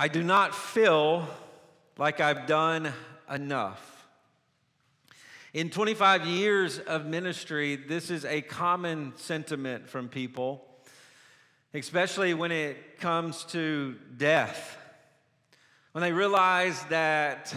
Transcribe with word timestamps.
I 0.00 0.06
do 0.06 0.22
not 0.22 0.54
feel 0.54 1.26
like 1.96 2.20
I've 2.20 2.46
done 2.46 2.92
enough. 3.28 4.06
In 5.52 5.70
25 5.70 6.24
years 6.24 6.78
of 6.78 7.04
ministry, 7.04 7.74
this 7.74 8.08
is 8.08 8.24
a 8.24 8.40
common 8.42 9.14
sentiment 9.16 9.88
from 9.88 10.08
people, 10.08 10.64
especially 11.74 12.32
when 12.32 12.52
it 12.52 13.00
comes 13.00 13.42
to 13.46 13.96
death. 14.16 14.78
When 15.90 16.02
they 16.02 16.12
realize 16.12 16.80
that 16.90 17.52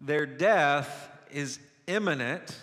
their 0.00 0.24
death 0.24 1.10
is 1.30 1.58
imminent 1.88 2.56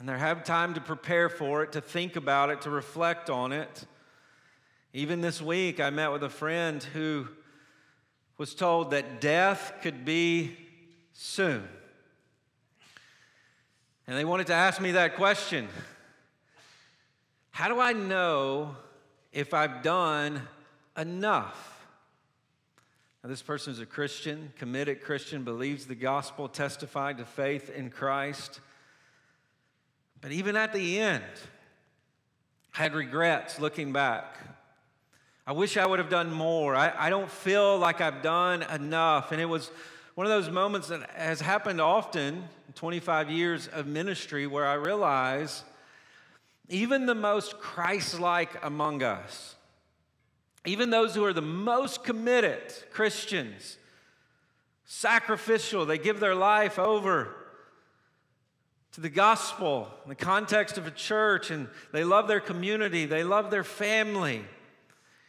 and 0.00 0.08
they 0.08 0.18
have 0.18 0.42
time 0.42 0.74
to 0.74 0.80
prepare 0.80 1.28
for 1.28 1.62
it, 1.62 1.70
to 1.74 1.80
think 1.80 2.16
about 2.16 2.50
it, 2.50 2.62
to 2.62 2.70
reflect 2.70 3.30
on 3.30 3.52
it. 3.52 3.86
Even 4.96 5.20
this 5.20 5.42
week, 5.42 5.78
I 5.78 5.90
met 5.90 6.10
with 6.10 6.22
a 6.22 6.30
friend 6.30 6.82
who 6.82 7.28
was 8.38 8.54
told 8.54 8.92
that 8.92 9.20
death 9.20 9.74
could 9.82 10.06
be 10.06 10.56
soon. 11.12 11.68
And 14.06 14.16
they 14.16 14.24
wanted 14.24 14.46
to 14.46 14.54
ask 14.54 14.80
me 14.80 14.92
that 14.92 15.16
question 15.16 15.68
How 17.50 17.68
do 17.68 17.78
I 17.78 17.92
know 17.92 18.74
if 19.32 19.52
I've 19.52 19.82
done 19.82 20.40
enough? 20.96 21.86
Now, 23.22 23.28
this 23.28 23.42
person 23.42 23.74
is 23.74 23.80
a 23.80 23.86
Christian, 23.86 24.50
committed 24.58 25.02
Christian, 25.02 25.44
believes 25.44 25.84
the 25.84 25.94
gospel, 25.94 26.48
testified 26.48 27.18
to 27.18 27.26
faith 27.26 27.68
in 27.68 27.90
Christ. 27.90 28.60
But 30.22 30.32
even 30.32 30.56
at 30.56 30.72
the 30.72 30.98
end, 30.98 31.22
had 32.72 32.94
regrets 32.94 33.60
looking 33.60 33.92
back. 33.92 34.55
I 35.46 35.52
wish 35.52 35.76
I 35.76 35.86
would 35.86 36.00
have 36.00 36.08
done 36.08 36.32
more. 36.32 36.74
I, 36.74 36.92
I 37.06 37.10
don't 37.10 37.30
feel 37.30 37.78
like 37.78 38.00
I've 38.00 38.20
done 38.20 38.62
enough. 38.62 39.30
And 39.30 39.40
it 39.40 39.44
was 39.44 39.70
one 40.16 40.26
of 40.26 40.30
those 40.30 40.50
moments 40.50 40.88
that 40.88 41.08
has 41.10 41.40
happened 41.40 41.80
often 41.80 42.48
in 42.66 42.72
25 42.74 43.30
years 43.30 43.68
of 43.68 43.86
ministry 43.86 44.46
where 44.46 44.66
I 44.66 44.74
realize 44.74 45.62
even 46.68 47.06
the 47.06 47.14
most 47.14 47.58
Christ 47.60 48.18
like 48.18 48.64
among 48.64 49.04
us, 49.04 49.54
even 50.64 50.90
those 50.90 51.14
who 51.14 51.24
are 51.24 51.32
the 51.32 51.42
most 51.42 52.02
committed 52.02 52.60
Christians, 52.90 53.76
sacrificial, 54.84 55.86
they 55.86 55.98
give 55.98 56.18
their 56.18 56.34
life 56.34 56.76
over 56.76 57.34
to 58.92 59.00
the 59.00 59.08
gospel 59.08 59.88
in 60.02 60.08
the 60.08 60.16
context 60.16 60.76
of 60.76 60.88
a 60.88 60.90
church, 60.90 61.52
and 61.52 61.68
they 61.92 62.02
love 62.02 62.26
their 62.26 62.40
community, 62.40 63.06
they 63.06 63.22
love 63.22 63.52
their 63.52 63.62
family. 63.62 64.42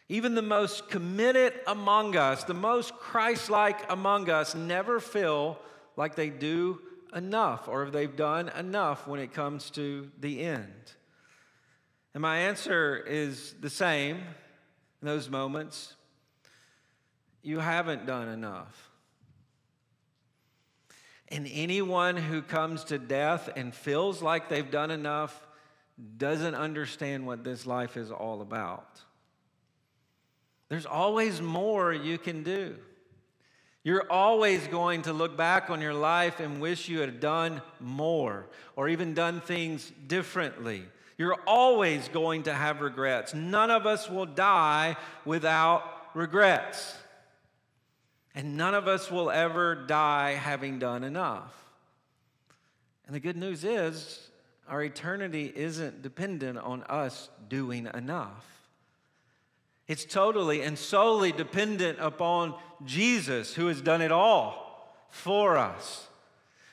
Even 0.10 0.36
the 0.36 0.42
most 0.42 0.90
committed 0.90 1.54
among 1.68 2.16
us, 2.16 2.44
the 2.46 2.54
most 2.54 2.94
Christ 2.96 3.50
like 3.50 3.92
among 3.92 4.30
us, 4.30 4.56
never 4.56 5.00
feel 5.00 5.60
like 5.98 6.16
they 6.16 6.30
do 6.30 6.82
enough 7.14 7.68
or 7.68 7.84
if 7.84 7.92
they've 7.92 8.16
done 8.16 8.50
enough 8.50 9.08
when 9.08 9.20
it 9.20 9.34
comes 9.34 9.70
to 9.72 10.10
the 10.20 10.42
end. 10.42 10.94
And 12.14 12.22
my 12.22 12.38
answer 12.38 12.98
is 12.98 13.54
the 13.60 13.70
same 13.70 14.18
in 15.02 15.08
those 15.08 15.30
moments. 15.30 15.96
You 17.44 17.60
haven't 17.60 18.06
done 18.06 18.30
enough. 18.30 18.90
And 21.30 21.50
anyone 21.52 22.16
who 22.16 22.42
comes 22.42 22.86
to 22.86 22.98
death 22.98 23.50
and 23.56 23.74
feels 23.74 24.22
like 24.22 24.48
they've 24.48 24.72
done 24.72 24.92
enough 24.92 25.46
doesn't 26.18 26.56
understand 26.56 27.28
what 27.28 27.44
this 27.44 27.66
life 27.66 27.98
is 27.98 28.12
all 28.12 28.42
about. 28.42 29.02
There's 30.70 30.86
always 30.86 31.42
more 31.42 31.94
you 31.94 32.18
can 32.18 32.44
do. 32.44 32.76
You're 33.84 34.12
always 34.12 34.68
going 34.68 35.04
to 35.04 35.14
look 35.14 35.38
back 35.38 35.70
on 35.70 35.80
your 35.80 35.94
life 35.94 36.42
and 36.42 36.60
wish 36.60 36.90
you 36.90 37.00
had 37.00 37.22
done 37.22 37.62
more 37.80 38.48
or 38.76 38.90
even 38.90 39.14
done 39.14 39.40
things 39.40 39.90
differently. 40.08 40.84
You're 41.18 41.40
always 41.48 42.10
going 42.10 42.44
to 42.44 42.54
have 42.54 42.82
regrets. 42.82 43.34
None 43.34 43.72
of 43.72 43.86
us 43.86 44.10
will 44.10 44.26
die 44.26 44.98
without 45.24 45.84
regrets. 46.14 46.96
And 48.36 48.58
none 48.58 48.76
of 48.76 48.90
us 48.90 49.10
will 49.10 49.32
ever 49.32 49.74
die 49.74 50.34
having 50.34 50.80
done 50.80 51.06
enough. 51.06 51.56
And 53.06 53.16
the 53.16 53.22
good 53.22 53.38
news 53.38 53.64
is, 53.64 54.30
our 54.68 54.84
eternity 54.84 55.52
isn't 55.56 56.02
dependent 56.02 56.58
on 56.58 56.84
us 56.84 57.30
doing 57.48 57.88
enough. 57.94 58.57
It's 59.88 60.06
totally 60.06 60.62
and 60.62 60.78
solely 60.78 61.32
dependent 61.32 62.00
upon 62.02 62.56
Jesus, 62.86 63.54
who 63.54 63.68
has 63.68 63.82
done 63.82 64.02
it 64.02 64.12
all 64.12 64.94
for 65.10 65.58
us. 65.58 66.08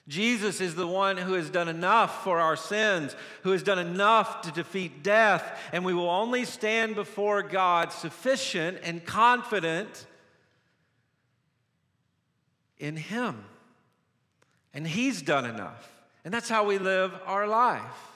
Jesus 0.07 0.61
is 0.61 0.75
the 0.75 0.87
one 0.87 1.17
who 1.17 1.33
has 1.33 1.49
done 1.49 1.69
enough 1.69 2.25
for 2.25 2.39
our 2.39 2.57
sins, 2.57 3.17
who 3.43 3.53
has 3.53 3.63
done 3.63 3.79
enough 3.79 4.43
to 4.43 4.51
defeat 4.51 5.03
death, 5.03 5.59
and 5.73 5.85
we 5.85 5.95
will 5.95 6.11
only 6.11 6.45
stand 6.45 6.95
before 6.95 7.43
God 7.43 7.91
sufficient 7.91 8.79
and 8.83 9.05
confident 9.05 10.07
in 12.79 12.97
Him. 12.97 13.45
And 14.75 14.87
He's 14.87 15.23
done 15.23 15.47
enough. 15.47 15.91
And 16.25 16.35
that's 16.35 16.49
how 16.49 16.67
we 16.67 16.79
live 16.79 17.13
our 17.25 17.47
life. 17.47 18.14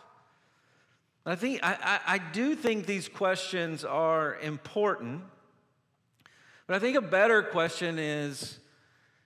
I 1.29 1.35
think 1.37 1.61
I, 1.63 2.01
I, 2.07 2.19
do 2.19 2.55
think 2.55 2.87
these 2.87 3.07
questions 3.07 3.85
are 3.85 4.39
important, 4.39 5.21
but 6.67 6.75
I 6.75 6.79
think 6.79 6.97
a 6.97 7.03
better 7.03 7.43
question 7.43 7.99
is 7.99 8.59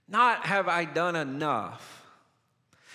not 0.09 0.47
have 0.47 0.67
I 0.67 0.85
done 0.85 1.15
enough? 1.15 2.05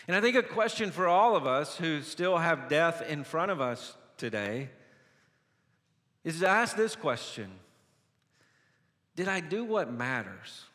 And 0.09 0.15
I 0.15 0.19
think 0.19 0.35
a 0.35 0.43
question 0.43 0.91
for 0.91 1.07
all 1.07 1.37
of 1.37 1.47
us 1.47 1.77
who 1.77 2.01
still 2.01 2.37
have 2.37 2.67
death 2.67 3.01
in 3.01 3.23
front 3.23 3.49
of 3.49 3.61
us 3.61 3.95
today 4.17 4.69
is 6.25 6.41
to 6.41 6.49
ask 6.49 6.75
this 6.75 6.93
question 6.93 7.49
Did 9.15 9.29
I 9.29 9.39
do 9.39 9.63
what 9.63 9.89
matters? 9.89 10.65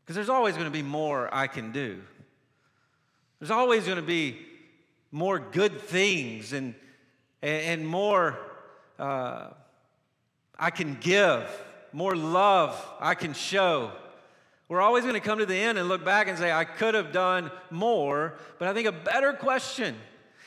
Because 0.00 0.16
there's 0.16 0.30
always 0.30 0.54
going 0.54 0.64
to 0.64 0.70
be 0.70 0.82
more 0.82 1.28
I 1.34 1.48
can 1.48 1.70
do. 1.70 2.00
There's 3.40 3.50
always 3.50 3.84
going 3.84 3.96
to 3.96 4.02
be 4.02 4.46
more 5.12 5.38
good 5.38 5.80
things 5.80 6.52
and, 6.52 6.74
and 7.42 7.86
more 7.86 8.38
uh, 8.98 9.50
I 10.58 10.70
can 10.70 10.96
give, 11.00 11.46
more 11.92 12.16
love 12.16 12.74
I 12.98 13.14
can 13.14 13.34
show. 13.34 13.92
We're 14.68 14.80
always 14.80 15.04
going 15.04 15.14
to 15.14 15.20
come 15.20 15.38
to 15.38 15.46
the 15.46 15.56
end 15.56 15.76
and 15.76 15.86
look 15.86 16.04
back 16.04 16.28
and 16.28 16.38
say, 16.38 16.50
I 16.50 16.64
could 16.64 16.94
have 16.94 17.12
done 17.12 17.50
more. 17.70 18.34
But 18.58 18.68
I 18.68 18.74
think 18.74 18.88
a 18.88 18.92
better 18.92 19.34
question 19.34 19.94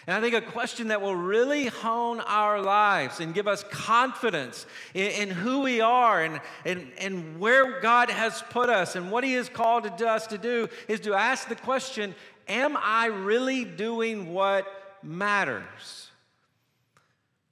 and 0.07 0.15
I 0.15 0.21
think 0.21 0.35
a 0.35 0.51
question 0.51 0.89
that 0.89 1.01
will 1.01 1.15
really 1.15 1.65
hone 1.65 2.19
our 2.21 2.61
lives 2.61 3.19
and 3.19 3.33
give 3.33 3.47
us 3.47 3.63
confidence 3.71 4.67
in, 4.93 5.29
in 5.29 5.29
who 5.31 5.61
we 5.61 5.81
are 5.81 6.21
and, 6.23 6.39
and, 6.63 6.91
and 6.99 7.39
where 7.39 7.79
God 7.81 8.11
has 8.11 8.43
put 8.51 8.69
us 8.69 8.95
and 8.95 9.11
what 9.11 9.23
He 9.23 9.33
has 9.33 9.49
called 9.49 9.87
us 9.87 10.27
to 10.27 10.37
do 10.37 10.69
is 10.87 10.99
to 11.01 11.15
ask 11.15 11.47
the 11.47 11.55
question 11.55 12.13
Am 12.47 12.77
I 12.77 13.07
really 13.07 13.65
doing 13.65 14.33
what 14.33 14.67
matters? 15.01 16.09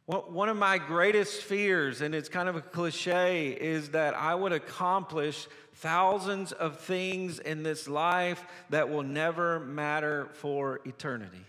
One 0.06 0.50
of 0.50 0.58
my 0.58 0.78
greatest 0.78 1.44
fears, 1.44 2.02
and 2.02 2.14
it's 2.14 2.28
kind 2.28 2.50
of 2.50 2.56
a 2.56 2.62
cliche, 2.62 3.52
is 3.52 3.90
that 3.90 4.16
I 4.16 4.36
would 4.36 4.52
accomplish 4.52 5.48
thousands 5.76 6.52
of 6.52 6.80
things 6.82 7.40
in 7.40 7.64
this 7.64 7.88
life 7.88 8.44
that 8.70 8.90
will 8.90 9.04
never 9.04 9.60
matter 9.62 10.30
for 10.34 10.82
eternity 10.86 11.46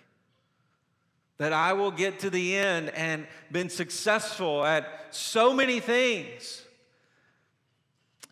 that 1.39 1.53
I 1.53 1.73
will 1.73 1.91
get 1.91 2.21
to 2.21 2.31
the 2.31 2.57
end 2.57 2.91
and 2.91 3.27
been 3.51 3.69
successful 3.69 4.65
at 4.65 5.07
so 5.11 5.53
many 5.53 5.81
things. 5.81 6.63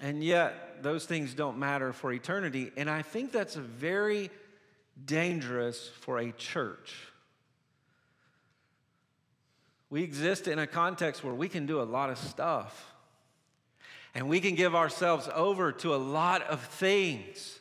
And 0.00 0.22
yet, 0.22 0.82
those 0.82 1.04
things 1.06 1.34
don't 1.34 1.58
matter 1.58 1.92
for 1.92 2.12
eternity. 2.12 2.72
And 2.76 2.90
I 2.90 3.02
think 3.02 3.32
that's 3.32 3.56
a 3.56 3.60
very 3.60 4.30
dangerous 5.04 5.88
for 6.00 6.18
a 6.18 6.32
church. 6.32 6.94
We 9.90 10.02
exist 10.02 10.48
in 10.48 10.58
a 10.58 10.66
context 10.66 11.22
where 11.22 11.34
we 11.34 11.48
can 11.48 11.66
do 11.66 11.80
a 11.80 11.84
lot 11.84 12.10
of 12.10 12.18
stuff. 12.18 12.92
And 14.14 14.28
we 14.28 14.40
can 14.40 14.54
give 14.54 14.74
ourselves 14.74 15.28
over 15.34 15.72
to 15.72 15.94
a 15.94 15.96
lot 15.96 16.42
of 16.42 16.60
things. 16.62 17.58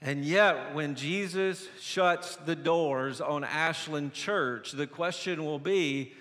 And 0.00 0.24
yet, 0.24 0.74
when 0.74 0.94
Jesus 0.94 1.68
shuts 1.80 2.36
the 2.36 2.54
doors 2.54 3.20
on 3.20 3.44
Ashland 3.44 4.12
Church, 4.12 4.72
the 4.72 4.86
question 4.86 5.44
will 5.44 5.58
be 5.58 6.12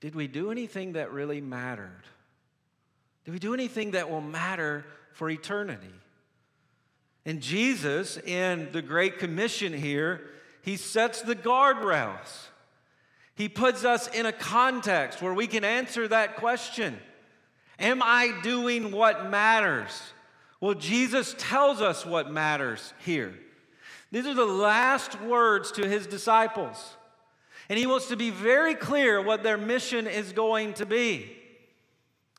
did 0.00 0.14
we 0.14 0.26
do 0.26 0.50
anything 0.50 0.92
that 0.92 1.12
really 1.12 1.40
mattered? 1.40 2.02
Did 3.24 3.32
we 3.32 3.38
do 3.38 3.54
anything 3.54 3.92
that 3.92 4.10
will 4.10 4.20
matter 4.20 4.84
for 5.12 5.30
eternity? 5.30 5.94
And 7.26 7.40
Jesus, 7.40 8.18
in 8.18 8.68
the 8.72 8.82
Great 8.82 9.18
Commission 9.18 9.72
here, 9.72 10.22
he 10.62 10.76
sets 10.76 11.22
the 11.22 11.34
guardrails. 11.34 12.48
He 13.34 13.48
puts 13.48 13.84
us 13.84 14.08
in 14.08 14.26
a 14.26 14.32
context 14.32 15.20
where 15.20 15.34
we 15.34 15.46
can 15.46 15.64
answer 15.64 16.06
that 16.08 16.36
question 16.36 16.98
Am 17.78 18.02
I 18.02 18.32
doing 18.42 18.92
what 18.92 19.30
matters? 19.30 19.90
Well, 20.60 20.74
Jesus 20.74 21.34
tells 21.38 21.82
us 21.82 22.06
what 22.06 22.30
matters 22.30 22.94
here. 23.04 23.34
These 24.12 24.26
are 24.26 24.34
the 24.34 24.46
last 24.46 25.20
words 25.20 25.72
to 25.72 25.88
his 25.88 26.06
disciples. 26.06 26.96
And 27.68 27.78
he 27.78 27.86
wants 27.86 28.08
to 28.08 28.16
be 28.16 28.30
very 28.30 28.74
clear 28.74 29.20
what 29.20 29.42
their 29.42 29.56
mission 29.56 30.06
is 30.06 30.32
going 30.32 30.74
to 30.74 30.86
be. 30.86 31.36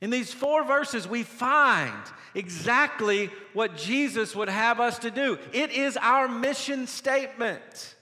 In 0.01 0.09
these 0.09 0.33
four 0.33 0.65
verses, 0.65 1.07
we 1.07 1.24
find 1.24 1.94
exactly 2.33 3.30
what 3.53 3.77
Jesus 3.77 4.36
would 4.36 4.50
have 4.50 4.80
us 4.80 5.00
to 5.00 5.12
do. 5.12 5.39
It 5.53 5.71
is 5.71 5.97
our 5.97 6.27
mission 6.27 6.86
statement. 6.86 7.95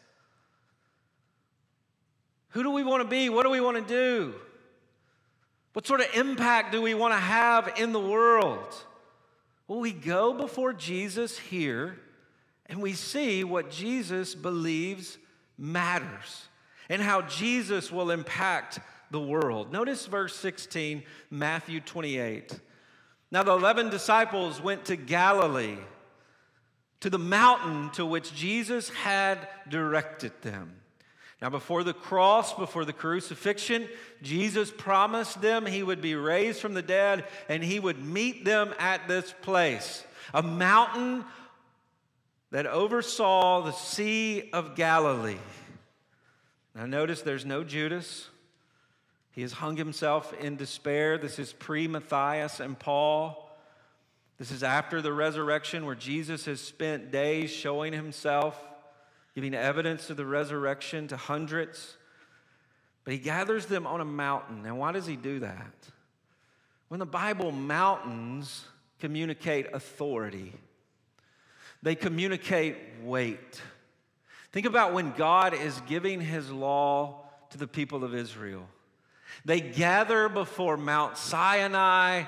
Who 2.50 2.64
do 2.64 2.72
we 2.72 2.84
want 2.84 3.04
to 3.04 3.08
be? 3.08 3.30
What 3.30 3.44
do 3.44 3.50
we 3.50 3.62
want 3.62 3.78
to 3.78 3.94
do? 3.94 4.34
What 5.74 5.88
sort 5.88 6.02
of 6.02 6.08
impact 6.16 6.72
do 6.72 6.82
we 6.82 6.94
want 6.94 7.14
to 7.14 7.20
have 7.20 7.74
in 7.78 7.94
the 7.94 8.00
world? 8.00 8.74
Well, 9.68 9.80
we 9.80 9.92
go 9.92 10.34
before 10.34 10.74
Jesus 10.74 11.38
here 11.38 12.00
and 12.68 12.82
we 12.82 12.94
see 12.94 13.44
what 13.44 13.72
Jesus 13.72 14.36
believes 14.36 15.18
matters 15.58 16.48
and 16.90 17.02
how 17.02 17.22
Jesus 17.24 17.92
will 17.92 18.12
impact 18.12 18.80
the 19.14 19.20
world. 19.22 19.72
Notice 19.72 20.08
verse 20.08 20.36
16, 20.36 21.04
Matthew 21.30 21.80
28. 21.80 22.60
Now 23.32 23.44
the 23.44 23.54
11 23.54 23.92
disciples 23.92 24.60
went 24.60 24.86
to 24.86 24.96
Galilee, 24.98 25.78
to 27.00 27.10
the 27.10 27.20
mountain 27.20 27.92
to 27.92 28.06
which 28.06 28.36
Jesus 28.36 28.90
had 28.90 29.48
directed 29.70 30.34
them. 30.42 30.76
Now, 31.42 31.50
before 31.50 31.84
the 31.84 31.94
cross, 31.94 32.54
before 32.54 32.86
the 32.86 32.94
crucifixion, 32.94 33.90
Jesus 34.22 34.72
promised 34.72 35.42
them 35.42 35.66
he 35.66 35.84
would 35.84 36.02
be 36.02 36.16
raised 36.16 36.62
from 36.62 36.74
the 36.74 36.82
dead 36.82 37.26
and 37.50 37.62
he 37.62 37.82
would 37.82 38.02
meet 38.02 38.46
them 38.46 38.74
at 38.80 39.10
this 39.10 39.34
place, 39.42 40.06
a 40.34 40.42
mountain 40.42 41.26
that 42.52 42.66
oversaw 42.66 43.62
the 43.62 43.74
Sea 43.74 44.50
of 44.54 44.76
Galilee. 44.76 45.38
Now, 46.74 46.86
notice 46.86 47.22
there's 47.22 47.46
no 47.46 47.64
Judas. 47.66 48.30
He 49.34 49.42
has 49.42 49.52
hung 49.52 49.78
himself 49.78 50.32
in 50.40 50.58
despair. 50.58 51.18
This 51.18 51.40
is 51.40 51.54
pre 51.54 51.88
Matthias 51.88 52.60
and 52.60 52.78
Paul. 52.78 53.50
This 54.38 54.52
is 54.52 54.64
after 54.64 55.02
the 55.02 55.12
resurrection, 55.12 55.86
where 55.86 55.96
Jesus 55.96 56.46
has 56.46 56.62
spent 56.62 57.12
days 57.12 57.52
showing 57.52 57.94
himself, 57.94 58.60
giving 59.34 59.54
evidence 59.56 60.10
of 60.10 60.18
the 60.18 60.26
resurrection 60.26 61.08
to 61.08 61.18
hundreds. 61.18 61.98
But 63.04 63.14
he 63.14 63.20
gathers 63.20 63.66
them 63.66 63.88
on 63.88 64.02
a 64.02 64.06
mountain. 64.06 64.66
And 64.66 64.78
why 64.78 64.92
does 64.92 65.08
he 65.08 65.16
do 65.16 65.40
that? 65.40 65.74
When 66.88 67.00
the 67.00 67.06
Bible, 67.06 67.52
mountains 67.52 68.66
communicate 69.00 69.74
authority, 69.74 70.54
they 71.82 71.96
communicate 71.96 72.78
weight. 73.02 73.62
Think 74.52 74.68
about 74.68 74.94
when 74.94 75.12
God 75.14 75.56
is 75.56 75.82
giving 75.88 76.22
his 76.22 76.52
law 76.52 77.26
to 77.50 77.58
the 77.58 77.68
people 77.68 78.04
of 78.04 78.14
Israel. 78.14 78.68
They 79.46 79.62
gather 79.62 80.30
before 80.30 80.78
Mount 80.78 81.18
Sinai 81.18 82.24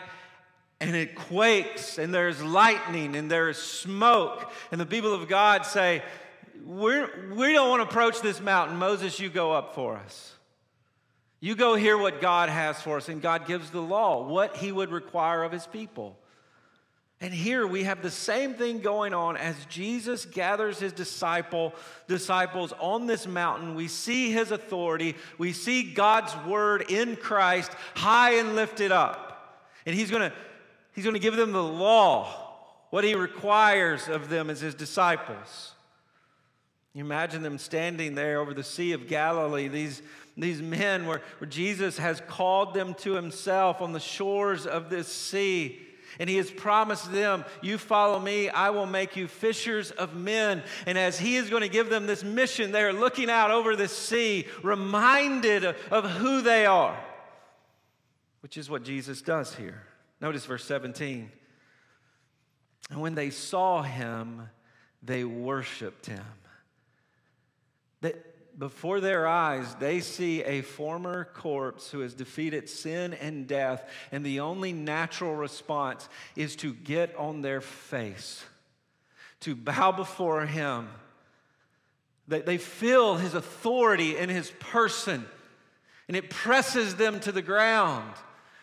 and 0.80 0.96
it 0.96 1.16
quakes 1.16 1.98
and 1.98 2.14
there's 2.14 2.42
lightning 2.42 3.16
and 3.16 3.30
there's 3.30 3.58
smoke. 3.58 4.52
And 4.72 4.80
the 4.80 4.86
people 4.86 5.14
of 5.14 5.28
God 5.28 5.66
say, 5.66 6.04
We're, 6.66 7.10
We 7.34 7.54
don't 7.54 7.70
want 7.70 7.82
to 7.82 7.88
approach 7.88 8.22
this 8.22 8.42
mountain. 8.42 8.78
Moses, 8.78 9.20
you 9.20 9.30
go 9.30 9.54
up 9.54 9.76
for 9.76 9.98
us. 9.98 10.34
You 11.40 11.56
go 11.56 11.76
hear 11.76 11.98
what 11.98 12.22
God 12.22 12.50
has 12.50 12.82
for 12.82 12.98
us. 12.98 13.08
And 13.10 13.22
God 13.22 13.48
gives 13.48 13.70
the 13.70 13.82
law, 13.82 14.28
what 14.28 14.58
he 14.58 14.72
would 14.72 14.92
require 14.92 15.44
of 15.44 15.52
his 15.52 15.68
people. 15.68 16.18
And 17.26 17.34
here 17.34 17.66
we 17.66 17.86
have 17.86 18.04
the 18.04 18.12
same 18.12 18.54
thing 18.54 18.82
going 18.82 19.12
on 19.16 19.36
as 19.36 19.56
Jesus 19.68 20.26
gathers 20.26 20.78
his 20.78 20.94
disciple 20.94 21.74
disciples 22.08 22.72
on 22.80 23.08
this 23.08 23.26
mountain. 23.26 23.74
We 23.74 23.88
see 23.88 24.32
his 24.32 24.52
authority. 24.52 25.16
We 25.40 25.52
see 25.52 25.82
God's 25.82 26.36
word 26.46 26.86
in 26.88 27.16
Christ 27.16 27.72
high 27.96 28.36
and 28.36 28.56
lifted 28.56 28.92
up. 28.92 29.58
And 29.88 29.96
he's 29.96 30.12
going 30.12 30.30
to 30.30 30.36
he's 30.94 31.04
going 31.04 31.16
to 31.16 31.20
give 31.20 31.36
them 31.36 31.52
the 31.52 31.64
law, 31.64 32.28
what 32.92 33.04
he 33.04 33.16
requires 33.16 34.08
of 34.08 34.30
them 34.30 34.52
as 34.52 34.62
his 34.62 34.76
disciples. 34.76 35.72
You 36.94 37.04
imagine 37.04 37.42
them 37.42 37.58
standing 37.58 38.14
there 38.14 38.40
over 38.40 38.54
the 38.54 38.64
Sea 38.64 38.92
of 38.92 39.08
Galilee, 39.08 39.68
these, 39.68 40.04
these 40.38 40.62
men 40.62 41.08
where, 41.08 41.24
where 41.40 41.50
Jesus 41.50 41.98
has 41.98 42.22
called 42.28 42.76
them 42.76 42.94
to 43.00 43.14
himself 43.14 43.82
on 43.82 43.94
the 43.94 44.00
shores 44.00 44.68
of 44.68 44.92
this 44.92 45.08
sea. 45.08 45.82
And 46.20 46.30
he 46.30 46.38
has 46.38 46.50
promised 46.50 47.12
them, 47.12 47.46
You 47.62 47.78
follow 47.78 48.20
me, 48.20 48.50
I 48.50 48.70
will 48.70 48.86
make 48.86 49.16
you 49.16 49.28
fishers 49.28 49.92
of 49.92 50.16
men. 50.16 50.64
And 50.86 50.98
as 50.98 51.20
he 51.20 51.36
is 51.36 51.50
going 51.50 51.62
to 51.62 51.70
give 51.70 51.90
them 51.90 52.08
this 52.08 52.24
mission, 52.24 52.72
they 52.72 52.84
are 52.84 52.94
looking 52.94 53.30
out 53.30 53.52
over 53.52 53.76
the 53.76 53.88
sea, 53.88 54.48
reminded 54.64 55.66
of, 55.66 56.06
who 56.06 56.42
they 56.42 56.66
are, 56.66 56.98
which 58.42 58.58
is 58.58 58.70
what 58.70 58.84
Jesus 58.84 59.22
does 59.22 59.56
here. 59.56 59.84
Notice 60.22 60.46
verse 60.46 60.64
17. 60.66 61.32
And 62.92 63.02
when 63.02 63.16
they 63.16 63.32
saw 63.32 63.82
him, 63.82 64.50
they 65.02 65.24
worshiped 65.24 66.06
him. 66.06 66.24
Before 68.58 69.02
their 69.02 69.28
eyes, 69.28 69.76
they 69.76 70.00
see 70.00 70.42
a 70.44 70.62
former 70.62 71.26
corpse 71.34 71.92
who 71.92 72.00
has 72.00 72.14
defeated 72.14 72.70
sin 72.70 73.14
and 73.14 73.48
death, 73.48 73.90
and 74.12 74.26
the 74.26 74.40
only 74.40 74.72
natural 74.72 75.36
response 75.36 76.08
is 76.38 76.56
to 76.58 76.74
get 76.74 77.14
on 77.18 77.42
their 77.42 77.60
face, 77.60 78.46
to 79.42 79.56
bow 79.56 79.92
before 79.92 80.46
him. 80.46 80.88
They 82.28 82.58
feel 82.58 83.18
his 83.18 83.34
authority 83.34 84.18
in 84.18 84.30
his 84.30 84.52
person, 84.60 85.26
and 86.08 86.16
it 86.16 86.30
presses 86.30 86.96
them 86.96 87.20
to 87.22 87.32
the 87.32 87.42
ground. 87.42 88.14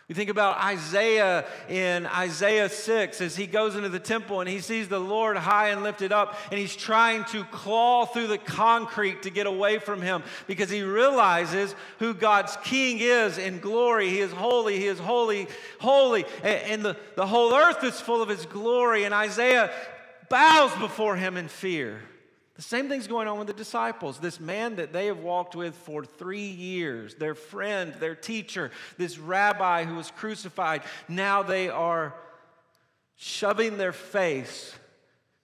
You 0.09 0.17
think 0.17 0.31
about 0.31 0.59
Isaiah 0.59 1.47
in 1.69 2.07
Isaiah 2.07 2.69
6 2.69 3.21
as 3.21 3.37
he 3.37 3.47
goes 3.47 3.77
into 3.77 3.89
the 3.89 4.01
temple 4.01 4.41
and 4.41 4.49
he 4.49 4.59
sees 4.59 4.89
the 4.89 4.99
Lord 4.99 5.37
high 5.37 5.69
and 5.69 5.83
lifted 5.83 6.13
up, 6.13 6.37
and 6.51 6.59
he's 6.59 6.75
trying 6.75 7.25
to 7.27 7.45
claw 7.45 8.05
through 8.05 8.27
the 8.27 8.39
concrete 8.39 9.23
to 9.23 9.31
get 9.31 9.47
away 9.47 9.79
from 9.79 10.03
him 10.03 10.23
because 10.47 10.71
he 10.71 10.83
realizes 10.83 11.75
who 11.99 12.15
God's 12.15 12.57
king 12.65 12.99
is 13.01 13.39
in 13.39 13.61
glory. 13.61 14.11
He 14.11 14.19
is 14.19 14.33
holy, 14.33 14.79
he 14.79 14.87
is 14.87 14.99
holy, 14.99 15.47
holy, 15.79 16.25
and 16.43 16.85
the, 16.85 16.97
the 17.15 17.27
whole 17.27 17.55
earth 17.55 17.85
is 17.85 18.01
full 18.01 18.23
of 18.23 18.29
his 18.29 18.45
glory. 18.45 19.05
And 19.05 19.15
Isaiah 19.15 19.71
bows 20.29 20.75
before 20.81 21.17
him 21.17 21.37
in 21.37 21.47
fear. 21.47 22.01
The 22.55 22.63
same 22.63 22.89
thing's 22.89 23.07
going 23.07 23.29
on 23.29 23.39
with 23.39 23.47
the 23.47 23.55
disciples. 23.55 24.19
This 24.19 24.39
man 24.39 24.77
that 24.77 24.93
they 24.93 25.07
have 25.07 25.21
walked 25.21 25.57
with 25.57 25.75
for 25.75 26.05
three 26.05 26.49
years, 26.49 27.15
their 27.15 27.35
friend, 27.35 27.95
their 27.95 28.15
teacher, 28.15 28.71
this 28.99 29.19
rabbi 29.19 29.85
who 29.85 29.95
was 29.95 30.11
crucified, 30.11 30.83
now 31.09 31.43
they 31.43 31.71
are 31.71 32.15
shoving 33.17 33.79
their 33.79 33.93
face 33.93 34.75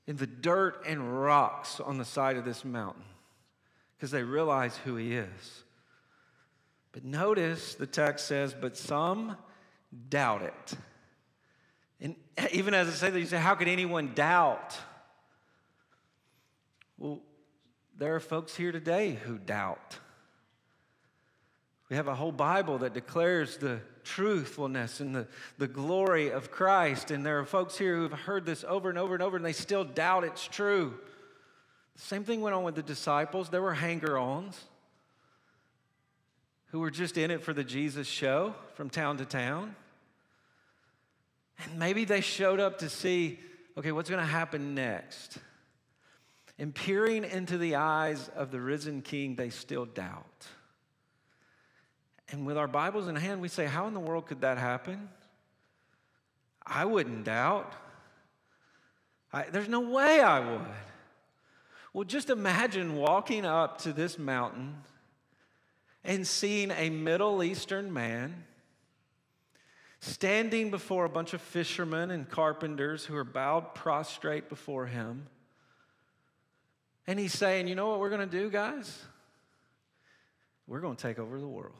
in 0.06 0.16
the 0.16 0.26
dirt 0.26 0.82
and 0.86 1.22
rocks 1.22 1.80
on 1.80 1.96
the 1.96 2.04
side 2.04 2.36
of 2.36 2.44
this 2.44 2.64
mountain 2.64 3.04
because 3.96 4.10
they 4.10 4.22
realize 4.22 4.76
who 4.78 4.96
he 4.96 5.14
is. 5.14 5.64
But 6.92 7.04
notice 7.04 7.74
the 7.74 7.86
text 7.86 8.26
says, 8.26 8.54
but 8.58 8.76
some 8.76 9.36
doubt 10.08 10.42
it. 10.42 10.74
And 12.00 12.16
even 12.52 12.74
as 12.74 12.88
I 12.88 12.92
say 12.92 13.10
that, 13.10 13.18
you 13.18 13.26
say, 13.26 13.38
how 13.38 13.54
could 13.54 13.68
anyone 13.68 14.12
doubt? 14.14 14.76
Well, 16.98 17.20
there 17.96 18.16
are 18.16 18.20
folks 18.20 18.56
here 18.56 18.72
today 18.72 19.16
who 19.24 19.38
doubt. 19.38 19.98
We 21.88 21.96
have 21.96 22.08
a 22.08 22.14
whole 22.14 22.32
Bible 22.32 22.78
that 22.78 22.92
declares 22.92 23.56
the 23.56 23.80
truthfulness 24.02 25.00
and 25.00 25.14
the, 25.14 25.28
the 25.58 25.68
glory 25.68 26.30
of 26.30 26.50
Christ. 26.50 27.10
And 27.10 27.24
there 27.24 27.38
are 27.38 27.44
folks 27.44 27.78
here 27.78 27.94
who 27.94 28.02
have 28.02 28.12
heard 28.12 28.44
this 28.44 28.64
over 28.66 28.90
and 28.90 28.98
over 28.98 29.14
and 29.14 29.22
over, 29.22 29.36
and 29.36 29.44
they 29.44 29.52
still 29.52 29.84
doubt 29.84 30.24
it's 30.24 30.46
true. 30.46 30.98
The 31.94 32.02
same 32.02 32.24
thing 32.24 32.40
went 32.40 32.54
on 32.54 32.64
with 32.64 32.74
the 32.74 32.82
disciples. 32.82 33.48
There 33.48 33.62
were 33.62 33.74
hanger 33.74 34.18
ons 34.18 34.60
who 36.70 36.80
were 36.80 36.90
just 36.90 37.16
in 37.16 37.30
it 37.30 37.42
for 37.42 37.52
the 37.52 37.64
Jesus 37.64 38.06
show 38.06 38.54
from 38.74 38.90
town 38.90 39.18
to 39.18 39.24
town. 39.24 39.74
And 41.62 41.78
maybe 41.78 42.04
they 42.04 42.20
showed 42.20 42.60
up 42.60 42.78
to 42.80 42.88
see 42.88 43.38
okay, 43.76 43.92
what's 43.92 44.10
going 44.10 44.20
to 44.20 44.28
happen 44.28 44.74
next? 44.74 45.38
And 46.58 46.74
peering 46.74 47.24
into 47.24 47.56
the 47.56 47.76
eyes 47.76 48.30
of 48.34 48.50
the 48.50 48.60
risen 48.60 49.02
king, 49.02 49.36
they 49.36 49.50
still 49.50 49.84
doubt. 49.84 50.46
And 52.30 52.44
with 52.44 52.58
our 52.58 52.66
Bibles 52.66 53.08
in 53.08 53.16
hand, 53.16 53.40
we 53.40 53.48
say, 53.48 53.66
How 53.66 53.86
in 53.86 53.94
the 53.94 54.00
world 54.00 54.26
could 54.26 54.40
that 54.40 54.58
happen? 54.58 55.08
I 56.66 56.84
wouldn't 56.84 57.24
doubt. 57.24 57.72
I, 59.32 59.44
there's 59.44 59.68
no 59.68 59.80
way 59.80 60.20
I 60.20 60.40
would. 60.40 60.66
Well, 61.92 62.04
just 62.04 62.28
imagine 62.28 62.96
walking 62.96 63.44
up 63.44 63.78
to 63.82 63.92
this 63.92 64.18
mountain 64.18 64.76
and 66.04 66.26
seeing 66.26 66.70
a 66.70 66.90
Middle 66.90 67.42
Eastern 67.42 67.92
man 67.92 68.44
standing 70.00 70.70
before 70.70 71.04
a 71.04 71.08
bunch 71.08 71.34
of 71.34 71.40
fishermen 71.40 72.10
and 72.10 72.28
carpenters 72.28 73.04
who 73.04 73.16
are 73.16 73.24
bowed 73.24 73.74
prostrate 73.74 74.48
before 74.48 74.86
him. 74.86 75.26
And 77.08 77.18
he's 77.18 77.32
saying, 77.32 77.66
You 77.66 77.74
know 77.74 77.88
what 77.88 78.00
we're 78.00 78.10
going 78.10 78.28
to 78.28 78.38
do, 78.38 78.50
guys? 78.50 79.02
We're 80.68 80.80
going 80.80 80.94
to 80.94 81.02
take 81.02 81.18
over 81.18 81.40
the 81.40 81.48
world. 81.48 81.72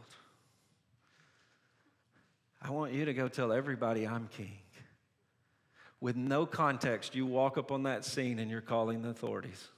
I 2.63 2.71
want 2.71 2.95
you 2.95 3.05
to 3.05 3.15
go 3.15 3.29
tell 3.29 3.53
everybody 3.53 4.07
I'm 4.07 4.29
king. 4.29 4.59
With 6.01 6.17
no 6.17 6.47
context, 6.47 7.15
you 7.15 7.27
walk 7.27 7.59
up 7.59 7.71
on 7.71 7.83
that 7.83 8.05
scene 8.05 8.39
and 8.39 8.51
you're 8.51 8.63
calling 8.63 9.03
the 9.03 9.11
authorities. 9.11 9.69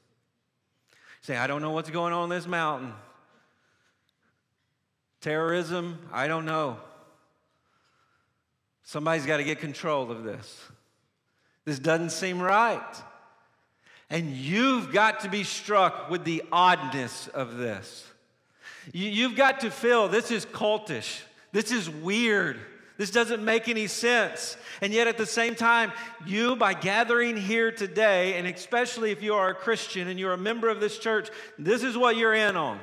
Say, 1.22 1.36
I 1.36 1.48
don't 1.48 1.62
know 1.62 1.72
what's 1.72 1.90
going 1.90 2.12
on 2.12 2.24
in 2.24 2.30
this 2.30 2.46
mountain. 2.46 2.92
Terrorism, 5.20 5.98
I 6.12 6.28
don't 6.28 6.44
know. 6.44 6.78
Somebody's 8.84 9.26
got 9.26 9.38
to 9.38 9.44
get 9.44 9.58
control 9.58 10.10
of 10.10 10.22
this. 10.22 10.62
This 11.64 11.78
doesn't 11.78 12.10
seem 12.10 12.40
right. 12.40 13.02
And 14.10 14.30
you've 14.32 14.92
got 14.92 15.20
to 15.20 15.28
be 15.28 15.44
struck 15.44 16.10
with 16.10 16.24
the 16.24 16.42
oddness 16.50 17.28
of 17.28 17.56
this. 17.56 18.04
You, 18.92 19.28
have 19.28 19.36
got 19.36 19.60
to 19.60 19.70
feel 19.70 20.08
this 20.08 20.30
is 20.32 20.44
cultish. 20.44 21.20
This 21.52 21.70
is 21.70 21.88
weird. 21.88 22.58
This 22.96 23.10
doesn't 23.10 23.42
make 23.44 23.68
any 23.68 23.86
sense. 23.86 24.56
And 24.82 24.92
yet, 24.92 25.06
at 25.06 25.16
the 25.16 25.26
same 25.26 25.54
time, 25.54 25.92
you, 26.26 26.56
by 26.56 26.74
gathering 26.74 27.36
here 27.36 27.70
today, 27.70 28.36
and 28.36 28.46
especially 28.46 29.10
if 29.10 29.22
you 29.22 29.34
are 29.34 29.50
a 29.50 29.54
Christian 29.54 30.08
and 30.08 30.18
you're 30.18 30.32
a 30.32 30.38
member 30.38 30.68
of 30.68 30.80
this 30.80 30.98
church, 30.98 31.30
this 31.58 31.82
is 31.82 31.96
what 31.96 32.16
you're 32.16 32.34
in 32.34 32.56
on. 32.56 32.78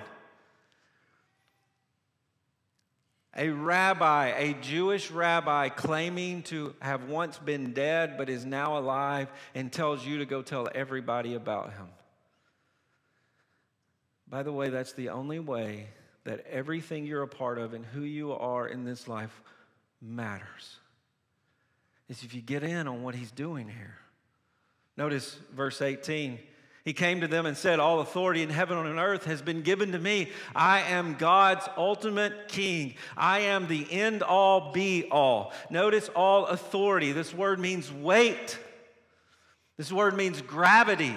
A 3.40 3.50
rabbi, 3.50 4.30
a 4.30 4.54
Jewish 4.56 5.12
rabbi, 5.12 5.70
claiming 5.70 6.42
to 6.44 6.76
have 6.80 7.04
once 7.08 7.38
been 7.38 7.72
dead 7.72 8.18
but 8.18 8.30
is 8.30 8.46
now 8.46 8.80
alive, 8.80 9.32
and 9.54 9.72
tells 9.72 10.04
you 10.04 10.18
to 10.18 10.26
go 10.26 10.42
tell 10.42 10.68
everybody 10.74 11.36
about 11.36 11.74
him. 11.74 11.88
By 14.28 14.42
the 14.42 14.52
way, 14.52 14.70
that's 14.70 14.94
the 14.94 15.10
only 15.10 15.40
way 15.40 15.88
that 16.24 16.46
everything 16.50 17.06
you're 17.06 17.22
a 17.22 17.28
part 17.28 17.60
of 17.60 17.74
and 17.74 17.86
who 17.86 18.02
you 18.02 18.34
are 18.34 18.68
in 18.68 18.84
this 18.84 19.08
life 19.08 19.42
matters. 20.02 20.80
Is 22.10 22.24
if 22.24 22.34
you 22.34 22.42
get 22.42 22.64
in 22.64 22.88
on 22.88 23.04
what 23.04 23.16
he's 23.16 23.32
doing 23.32 23.68
here. 23.68 23.98
Notice 24.98 25.40
verse 25.54 25.82
18. 25.82 26.40
He 26.88 26.94
came 26.94 27.20
to 27.20 27.28
them 27.28 27.46
and 27.46 27.58
said, 27.58 27.82
All 27.82 28.00
authority 28.00 28.44
in 28.44 28.50
heaven 28.50 28.78
and 28.78 28.88
on 28.88 28.98
earth 28.98 29.26
has 29.26 29.42
been 29.42 29.62
given 29.62 29.92
to 29.92 30.00
me. 30.00 30.30
I 30.56 30.80
am 30.84 31.16
God's 31.16 31.68
ultimate 31.76 32.48
king. 32.48 32.94
I 33.18 33.40
am 33.40 33.68
the 33.68 33.86
end 33.92 34.24
all 34.24 34.72
be 34.72 35.04
all. 35.12 35.52
Notice 35.70 36.08
all 36.16 36.46
authority. 36.46 37.12
This 37.12 37.34
word 37.34 37.60
means 37.60 37.92
weight, 37.92 38.58
this 39.76 39.92
word 39.92 40.16
means 40.16 40.42
gravity. 40.42 41.14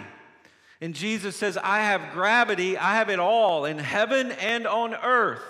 And 0.80 0.92
Jesus 0.92 1.36
says, 1.36 1.56
I 1.56 1.82
have 1.82 2.14
gravity, 2.14 2.76
I 2.76 2.96
have 2.96 3.08
it 3.08 3.20
all 3.20 3.64
in 3.64 3.78
heaven 3.78 4.32
and 4.32 4.66
on 4.66 4.92
earth. 4.92 5.44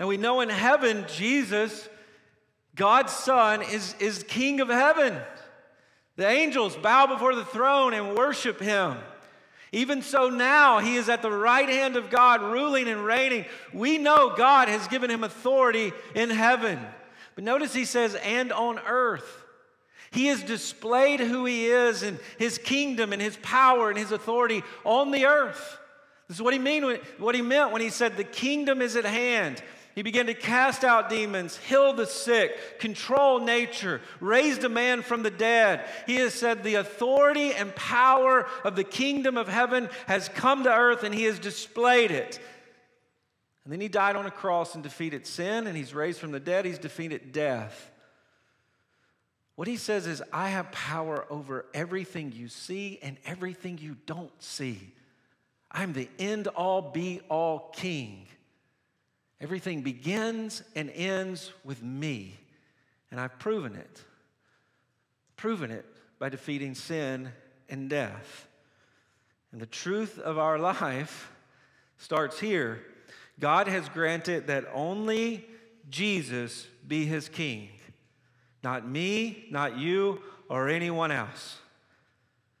Now 0.00 0.08
we 0.08 0.16
know 0.16 0.40
in 0.40 0.48
heaven, 0.48 1.04
Jesus, 1.06 1.88
God's 2.74 3.12
Son, 3.12 3.62
is, 3.62 3.94
is 4.00 4.24
King 4.24 4.60
of 4.60 4.68
heaven. 4.68 5.16
The 6.16 6.26
angels 6.26 6.74
bow 6.74 7.06
before 7.06 7.36
the 7.36 7.44
throne 7.44 7.94
and 7.94 8.16
worship 8.16 8.58
him. 8.58 8.96
Even 9.72 10.02
so, 10.02 10.30
now 10.30 10.78
he 10.78 10.96
is 10.96 11.08
at 11.08 11.22
the 11.22 11.30
right 11.30 11.68
hand 11.68 11.96
of 11.96 12.10
God, 12.10 12.40
ruling 12.42 12.88
and 12.88 13.04
reigning. 13.04 13.44
We 13.72 13.98
know 13.98 14.34
God 14.36 14.68
has 14.68 14.88
given 14.88 15.10
him 15.10 15.24
authority 15.24 15.92
in 16.14 16.30
heaven. 16.30 16.78
But 17.34 17.44
notice 17.44 17.74
he 17.74 17.84
says, 17.84 18.14
and 18.14 18.52
on 18.52 18.78
earth. 18.78 19.44
He 20.10 20.26
has 20.26 20.42
displayed 20.42 21.20
who 21.20 21.44
he 21.44 21.66
is 21.66 22.02
and 22.02 22.18
his 22.38 22.56
kingdom 22.56 23.12
and 23.12 23.20
his 23.20 23.36
power 23.42 23.90
and 23.90 23.98
his 23.98 24.10
authority 24.10 24.62
on 24.84 25.10
the 25.10 25.26
earth. 25.26 25.78
This 26.28 26.38
is 26.38 26.42
what 26.42 26.54
he, 26.54 26.58
mean, 26.58 26.98
what 27.18 27.34
he 27.34 27.42
meant 27.42 27.72
when 27.72 27.82
he 27.82 27.90
said, 27.90 28.16
The 28.16 28.24
kingdom 28.24 28.80
is 28.80 28.96
at 28.96 29.04
hand. 29.04 29.62
He 29.98 30.02
began 30.04 30.26
to 30.26 30.34
cast 30.34 30.84
out 30.84 31.10
demons, 31.10 31.56
heal 31.56 31.92
the 31.92 32.06
sick, 32.06 32.78
control 32.78 33.40
nature, 33.40 34.00
raised 34.20 34.62
a 34.62 34.68
man 34.68 35.02
from 35.02 35.24
the 35.24 35.30
dead. 35.32 35.84
He 36.06 36.14
has 36.18 36.34
said, 36.34 36.62
The 36.62 36.76
authority 36.76 37.52
and 37.52 37.74
power 37.74 38.46
of 38.62 38.76
the 38.76 38.84
kingdom 38.84 39.36
of 39.36 39.48
heaven 39.48 39.90
has 40.06 40.28
come 40.28 40.62
to 40.62 40.72
earth 40.72 41.02
and 41.02 41.12
he 41.12 41.24
has 41.24 41.40
displayed 41.40 42.12
it. 42.12 42.38
And 43.64 43.72
then 43.72 43.80
he 43.80 43.88
died 43.88 44.14
on 44.14 44.24
a 44.24 44.30
cross 44.30 44.76
and 44.76 44.84
defeated 44.84 45.26
sin, 45.26 45.66
and 45.66 45.76
he's 45.76 45.92
raised 45.92 46.20
from 46.20 46.30
the 46.30 46.38
dead, 46.38 46.64
he's 46.64 46.78
defeated 46.78 47.32
death. 47.32 47.90
What 49.56 49.66
he 49.66 49.76
says 49.76 50.06
is, 50.06 50.22
I 50.32 50.50
have 50.50 50.70
power 50.70 51.26
over 51.28 51.66
everything 51.74 52.30
you 52.30 52.46
see 52.46 53.00
and 53.02 53.16
everything 53.26 53.78
you 53.78 53.96
don't 54.06 54.40
see. 54.40 54.92
I'm 55.72 55.92
the 55.92 56.08
end 56.20 56.46
all 56.46 56.82
be 56.82 57.20
all 57.28 57.72
king. 57.74 58.28
Everything 59.40 59.82
begins 59.82 60.62
and 60.74 60.90
ends 60.90 61.52
with 61.64 61.82
me, 61.82 62.34
and 63.10 63.20
I've 63.20 63.38
proven 63.38 63.76
it. 63.76 64.04
Proven 65.36 65.70
it 65.70 65.86
by 66.18 66.28
defeating 66.28 66.74
sin 66.74 67.30
and 67.68 67.88
death. 67.88 68.48
And 69.52 69.60
the 69.60 69.66
truth 69.66 70.18
of 70.18 70.38
our 70.38 70.58
life 70.58 71.30
starts 71.98 72.40
here. 72.40 72.82
God 73.38 73.68
has 73.68 73.88
granted 73.88 74.48
that 74.48 74.66
only 74.74 75.46
Jesus 75.88 76.66
be 76.86 77.06
his 77.06 77.28
king. 77.28 77.68
Not 78.64 78.88
me, 78.88 79.46
not 79.50 79.78
you, 79.78 80.20
or 80.48 80.68
anyone 80.68 81.12
else. 81.12 81.58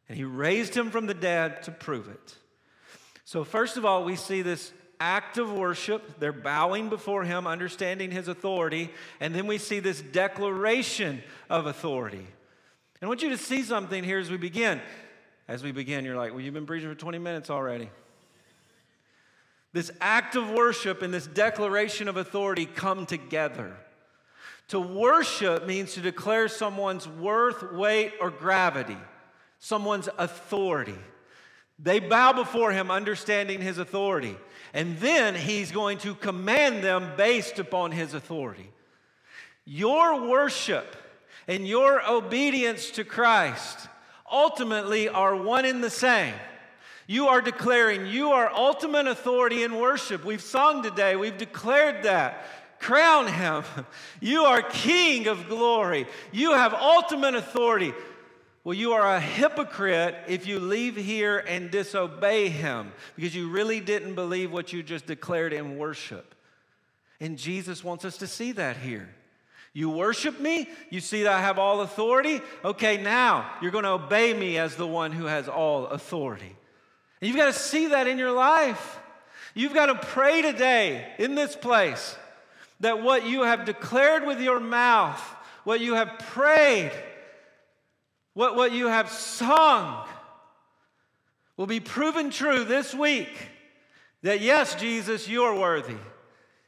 And 0.08 0.16
he 0.16 0.24
raised 0.24 0.74
him 0.74 0.90
from 0.90 1.06
the 1.06 1.14
dead 1.14 1.62
to 1.64 1.70
prove 1.70 2.08
it. 2.08 2.36
So, 3.24 3.44
first 3.44 3.76
of 3.76 3.84
all, 3.84 4.04
we 4.04 4.16
see 4.16 4.40
this 4.40 4.72
act 5.00 5.38
of 5.38 5.52
worship. 5.52 6.18
They're 6.18 6.32
bowing 6.32 6.88
before 6.88 7.24
him, 7.24 7.46
understanding 7.46 8.10
his 8.10 8.28
authority. 8.28 8.90
And 9.20 9.34
then 9.34 9.46
we 9.46 9.58
see 9.58 9.80
this 9.80 10.00
declaration 10.00 11.22
of 11.48 11.66
authority. 11.66 12.18
And 12.18 12.26
I 13.02 13.06
want 13.06 13.22
you 13.22 13.30
to 13.30 13.38
see 13.38 13.62
something 13.62 14.02
here 14.02 14.18
as 14.18 14.30
we 14.30 14.36
begin. 14.36 14.80
As 15.46 15.62
we 15.62 15.72
begin, 15.72 16.04
you're 16.04 16.16
like, 16.16 16.32
well, 16.32 16.40
you've 16.40 16.54
been 16.54 16.66
preaching 16.66 16.88
for 16.88 16.94
20 16.94 17.18
minutes 17.18 17.48
already. 17.48 17.90
This 19.72 19.90
act 20.00 20.34
of 20.34 20.50
worship 20.50 21.02
and 21.02 21.12
this 21.12 21.26
declaration 21.26 22.08
of 22.08 22.16
authority 22.16 22.66
come 22.66 23.06
together. 23.06 23.76
To 24.68 24.80
worship 24.80 25.66
means 25.66 25.94
to 25.94 26.00
declare 26.00 26.48
someone's 26.48 27.08
worth, 27.08 27.72
weight, 27.72 28.12
or 28.20 28.30
gravity, 28.30 28.98
someone's 29.58 30.08
authority. 30.18 30.98
They 31.78 32.00
bow 32.00 32.32
before 32.32 32.72
him, 32.72 32.90
understanding 32.90 33.60
his 33.60 33.78
authority. 33.78 34.36
And 34.74 34.98
then 34.98 35.34
he's 35.34 35.70
going 35.70 35.98
to 35.98 36.14
command 36.14 36.82
them 36.82 37.12
based 37.16 37.58
upon 37.58 37.92
his 37.92 38.14
authority. 38.14 38.70
Your 39.64 40.28
worship 40.28 40.96
and 41.46 41.66
your 41.66 42.06
obedience 42.08 42.90
to 42.92 43.04
Christ 43.04 43.88
ultimately 44.30 45.08
are 45.08 45.36
one 45.36 45.64
in 45.64 45.80
the 45.80 45.90
same. 45.90 46.34
You 47.06 47.28
are 47.28 47.40
declaring 47.40 48.06
you 48.06 48.32
are 48.32 48.52
ultimate 48.52 49.06
authority 49.06 49.62
in 49.62 49.76
worship. 49.76 50.24
We've 50.24 50.42
sung 50.42 50.82
today, 50.82 51.16
we've 51.16 51.38
declared 51.38 52.02
that 52.02 52.46
crown 52.78 53.26
him. 53.26 53.64
You 54.20 54.44
are 54.44 54.62
King 54.62 55.28
of 55.28 55.48
glory. 55.48 56.06
You 56.32 56.54
have 56.54 56.74
ultimate 56.74 57.34
authority. 57.34 57.92
Well, 58.68 58.76
you 58.76 58.92
are 58.92 59.16
a 59.16 59.18
hypocrite 59.18 60.14
if 60.26 60.46
you 60.46 60.60
leave 60.60 60.94
here 60.94 61.38
and 61.38 61.70
disobey 61.70 62.50
him 62.50 62.92
because 63.16 63.34
you 63.34 63.48
really 63.48 63.80
didn't 63.80 64.14
believe 64.14 64.52
what 64.52 64.74
you 64.74 64.82
just 64.82 65.06
declared 65.06 65.54
in 65.54 65.78
worship. 65.78 66.34
And 67.18 67.38
Jesus 67.38 67.82
wants 67.82 68.04
us 68.04 68.18
to 68.18 68.26
see 68.26 68.52
that 68.52 68.76
here. 68.76 69.08
You 69.72 69.88
worship 69.88 70.38
me, 70.38 70.68
you 70.90 71.00
see 71.00 71.22
that 71.22 71.32
I 71.32 71.40
have 71.40 71.58
all 71.58 71.80
authority. 71.80 72.42
Okay, 72.62 73.02
now 73.02 73.50
you're 73.62 73.70
going 73.70 73.84
to 73.84 73.92
obey 73.92 74.34
me 74.34 74.58
as 74.58 74.76
the 74.76 74.86
one 74.86 75.12
who 75.12 75.24
has 75.24 75.48
all 75.48 75.86
authority. 75.86 76.54
And 77.22 77.28
you've 77.28 77.38
got 77.38 77.46
to 77.46 77.58
see 77.58 77.86
that 77.86 78.06
in 78.06 78.18
your 78.18 78.32
life. 78.32 78.98
You've 79.54 79.72
got 79.72 79.86
to 79.86 79.94
pray 79.94 80.42
today 80.42 81.10
in 81.18 81.34
this 81.34 81.56
place 81.56 82.18
that 82.80 83.02
what 83.02 83.24
you 83.24 83.44
have 83.44 83.64
declared 83.64 84.26
with 84.26 84.42
your 84.42 84.60
mouth, 84.60 85.22
what 85.64 85.80
you 85.80 85.94
have 85.94 86.18
prayed, 86.18 86.92
what, 88.38 88.54
what 88.54 88.70
you 88.70 88.86
have 88.86 89.10
sung 89.10 90.06
will 91.56 91.66
be 91.66 91.80
proven 91.80 92.30
true 92.30 92.62
this 92.62 92.94
week 92.94 93.32
that 94.22 94.40
yes, 94.40 94.76
Jesus, 94.76 95.26
you 95.26 95.42
are 95.42 95.58
worthy. 95.58 95.96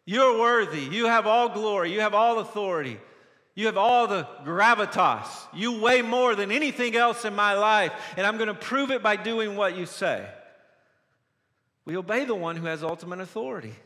You're 0.04 0.40
worthy. 0.40 0.80
You 0.80 1.06
have 1.06 1.28
all 1.28 1.48
glory. 1.48 1.92
You 1.92 2.00
have 2.00 2.12
all 2.12 2.40
authority. 2.40 2.98
You 3.54 3.66
have 3.66 3.76
all 3.76 4.08
the 4.08 4.26
gravitas. 4.44 5.28
You 5.54 5.80
weigh 5.80 6.02
more 6.02 6.34
than 6.34 6.50
anything 6.50 6.96
else 6.96 7.24
in 7.24 7.36
my 7.36 7.54
life, 7.54 7.92
and 8.16 8.26
I'm 8.26 8.36
going 8.36 8.48
to 8.48 8.54
prove 8.54 8.90
it 8.90 9.00
by 9.00 9.14
doing 9.14 9.54
what 9.54 9.76
you 9.76 9.86
say. 9.86 10.28
We 11.84 11.96
obey 11.96 12.24
the 12.24 12.34
one 12.34 12.56
who 12.56 12.66
has 12.66 12.82
ultimate 12.82 13.20
authority, 13.20 13.76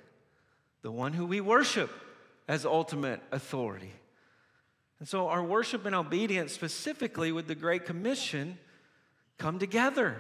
the 0.81 0.91
one 0.91 1.13
who 1.13 1.27
we 1.27 1.43
worship 1.43 1.91
as 2.49 2.65
ultimate 2.65 3.21
authority. 3.31 3.93
And 5.05 5.09
so 5.11 5.29
our 5.29 5.45
worship 5.45 5.85
and 5.85 5.95
obedience, 5.95 6.55
specifically 6.55 7.31
with 7.31 7.47
the 7.47 7.55
Great 7.55 7.85
Commission, 7.85 8.57
come 9.37 9.59
together. 9.59 10.17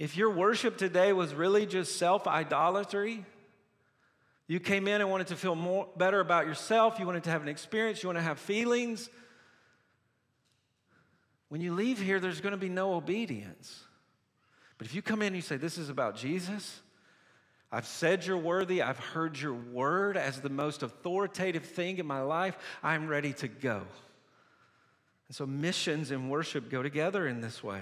If 0.00 0.16
your 0.16 0.30
worship 0.30 0.76
today 0.76 1.12
was 1.12 1.32
really 1.32 1.64
just 1.64 1.96
self 1.96 2.26
idolatry, 2.26 3.24
you 4.48 4.58
came 4.58 4.88
in 4.88 5.00
and 5.00 5.08
wanted 5.08 5.28
to 5.28 5.36
feel 5.36 5.54
more 5.54 5.86
better 5.96 6.18
about 6.18 6.46
yourself, 6.46 6.98
you 6.98 7.06
wanted 7.06 7.22
to 7.22 7.30
have 7.30 7.40
an 7.40 7.46
experience, 7.46 8.02
you 8.02 8.08
want 8.08 8.18
to 8.18 8.24
have 8.24 8.40
feelings. 8.40 9.08
When 11.48 11.60
you 11.60 11.72
leave 11.72 12.00
here, 12.00 12.18
there's 12.18 12.40
going 12.40 12.54
to 12.54 12.58
be 12.58 12.68
no 12.68 12.94
obedience. 12.94 13.84
But 14.76 14.88
if 14.88 14.94
you 14.96 15.02
come 15.02 15.22
in 15.22 15.28
and 15.28 15.36
you 15.36 15.42
say, 15.42 15.56
This 15.56 15.78
is 15.78 15.88
about 15.88 16.16
Jesus, 16.16 16.81
I've 17.74 17.86
said 17.86 18.26
you're 18.26 18.36
worthy, 18.36 18.82
I've 18.82 18.98
heard 18.98 19.38
your 19.38 19.54
word 19.54 20.18
as 20.18 20.40
the 20.40 20.50
most 20.50 20.82
authoritative 20.82 21.64
thing 21.64 21.96
in 21.96 22.06
my 22.06 22.20
life, 22.20 22.58
I'm 22.82 23.08
ready 23.08 23.32
to 23.34 23.48
go. 23.48 23.82
And 25.28 25.34
so 25.34 25.46
missions 25.46 26.10
and 26.10 26.30
worship 26.30 26.70
go 26.70 26.82
together 26.82 27.26
in 27.26 27.40
this 27.40 27.64
way. 27.64 27.80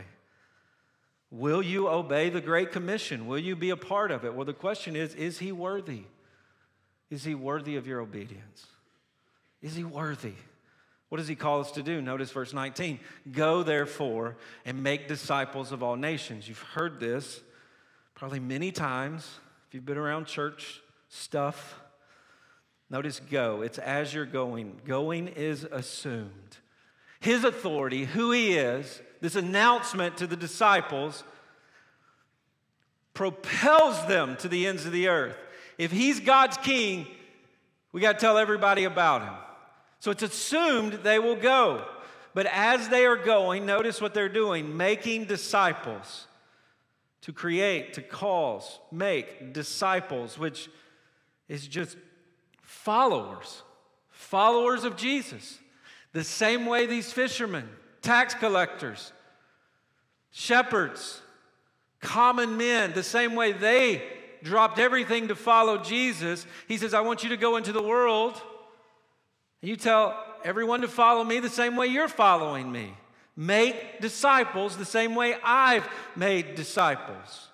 Will 1.32 1.60
you 1.60 1.88
obey 1.88 2.30
the 2.30 2.40
Great 2.40 2.70
Commission? 2.70 3.26
Will 3.26 3.38
you 3.38 3.56
be 3.56 3.70
a 3.70 3.76
part 3.76 4.12
of 4.12 4.24
it? 4.24 4.32
Well, 4.32 4.44
the 4.44 4.52
question 4.52 4.94
is 4.94 5.14
is 5.16 5.40
he 5.40 5.50
worthy? 5.50 6.04
Is 7.10 7.24
he 7.24 7.34
worthy 7.34 7.74
of 7.74 7.88
your 7.88 8.00
obedience? 8.00 8.66
Is 9.60 9.74
he 9.74 9.82
worthy? 9.82 10.34
What 11.08 11.18
does 11.18 11.26
he 11.26 11.34
call 11.34 11.60
us 11.60 11.72
to 11.72 11.82
do? 11.82 12.00
Notice 12.00 12.30
verse 12.30 12.54
19. 12.54 13.00
Go 13.32 13.64
therefore 13.64 14.36
and 14.64 14.84
make 14.84 15.08
disciples 15.08 15.72
of 15.72 15.82
all 15.82 15.96
nations. 15.96 16.48
You've 16.48 16.62
heard 16.62 17.00
this 17.00 17.40
probably 18.14 18.38
many 18.38 18.70
times 18.70 19.40
if 19.70 19.74
you've 19.74 19.86
been 19.86 19.98
around 19.98 20.26
church 20.26 20.80
stuff. 21.08 21.80
Notice 22.90 23.20
go. 23.30 23.62
It's 23.62 23.78
as 23.78 24.12
you're 24.12 24.26
going. 24.26 24.80
Going 24.84 25.28
is 25.28 25.62
assumed. 25.62 26.56
His 27.20 27.44
authority, 27.44 28.04
who 28.04 28.32
he 28.32 28.54
is, 28.54 29.00
this 29.20 29.36
announcement 29.36 30.16
to 30.16 30.26
the 30.26 30.34
disciples 30.34 31.22
propels 33.14 34.04
them 34.06 34.36
to 34.38 34.48
the 34.48 34.66
ends 34.66 34.86
of 34.86 34.90
the 34.90 35.06
earth. 35.06 35.36
If 35.78 35.92
he's 35.92 36.18
God's 36.18 36.56
king, 36.56 37.06
we 37.92 38.00
got 38.00 38.14
to 38.14 38.18
tell 38.18 38.38
everybody 38.38 38.82
about 38.82 39.22
him. 39.22 39.34
So 40.00 40.10
it's 40.10 40.24
assumed 40.24 40.94
they 41.04 41.20
will 41.20 41.36
go. 41.36 41.84
But 42.34 42.46
as 42.46 42.88
they 42.88 43.06
are 43.06 43.14
going, 43.14 43.66
notice 43.66 44.00
what 44.00 44.14
they're 44.14 44.28
doing 44.28 44.76
making 44.76 45.26
disciples. 45.26 46.26
To 47.22 47.32
create, 47.32 47.94
to 47.94 48.02
cause, 48.02 48.78
make 48.90 49.52
disciples, 49.52 50.38
which 50.38 50.70
is 51.48 51.66
just 51.66 51.96
followers, 52.62 53.62
followers 54.10 54.84
of 54.84 54.96
Jesus. 54.96 55.58
The 56.12 56.24
same 56.24 56.66
way 56.66 56.86
these 56.86 57.12
fishermen, 57.12 57.68
tax 58.02 58.34
collectors, 58.34 59.12
shepherds, 60.30 61.20
common 62.00 62.56
men, 62.56 62.92
the 62.94 63.02
same 63.02 63.34
way 63.34 63.52
they 63.52 64.02
dropped 64.42 64.78
everything 64.78 65.28
to 65.28 65.36
follow 65.36 65.78
Jesus, 65.78 66.46
he 66.66 66.78
says, 66.78 66.94
I 66.94 67.00
want 67.00 67.22
you 67.22 67.28
to 67.30 67.36
go 67.36 67.56
into 67.56 67.72
the 67.72 67.82
world 67.82 68.40
and 69.60 69.68
you 69.68 69.76
tell 69.76 70.24
everyone 70.44 70.80
to 70.80 70.88
follow 70.88 71.22
me 71.22 71.40
the 71.40 71.50
same 71.50 71.76
way 71.76 71.86
you're 71.86 72.08
following 72.08 72.70
me. 72.70 72.94
Make 73.36 74.00
disciples 74.00 74.76
the 74.76 74.84
same 74.84 75.14
way 75.14 75.36
I've 75.42 75.88
made 76.16 76.54
disciples. 76.54 77.48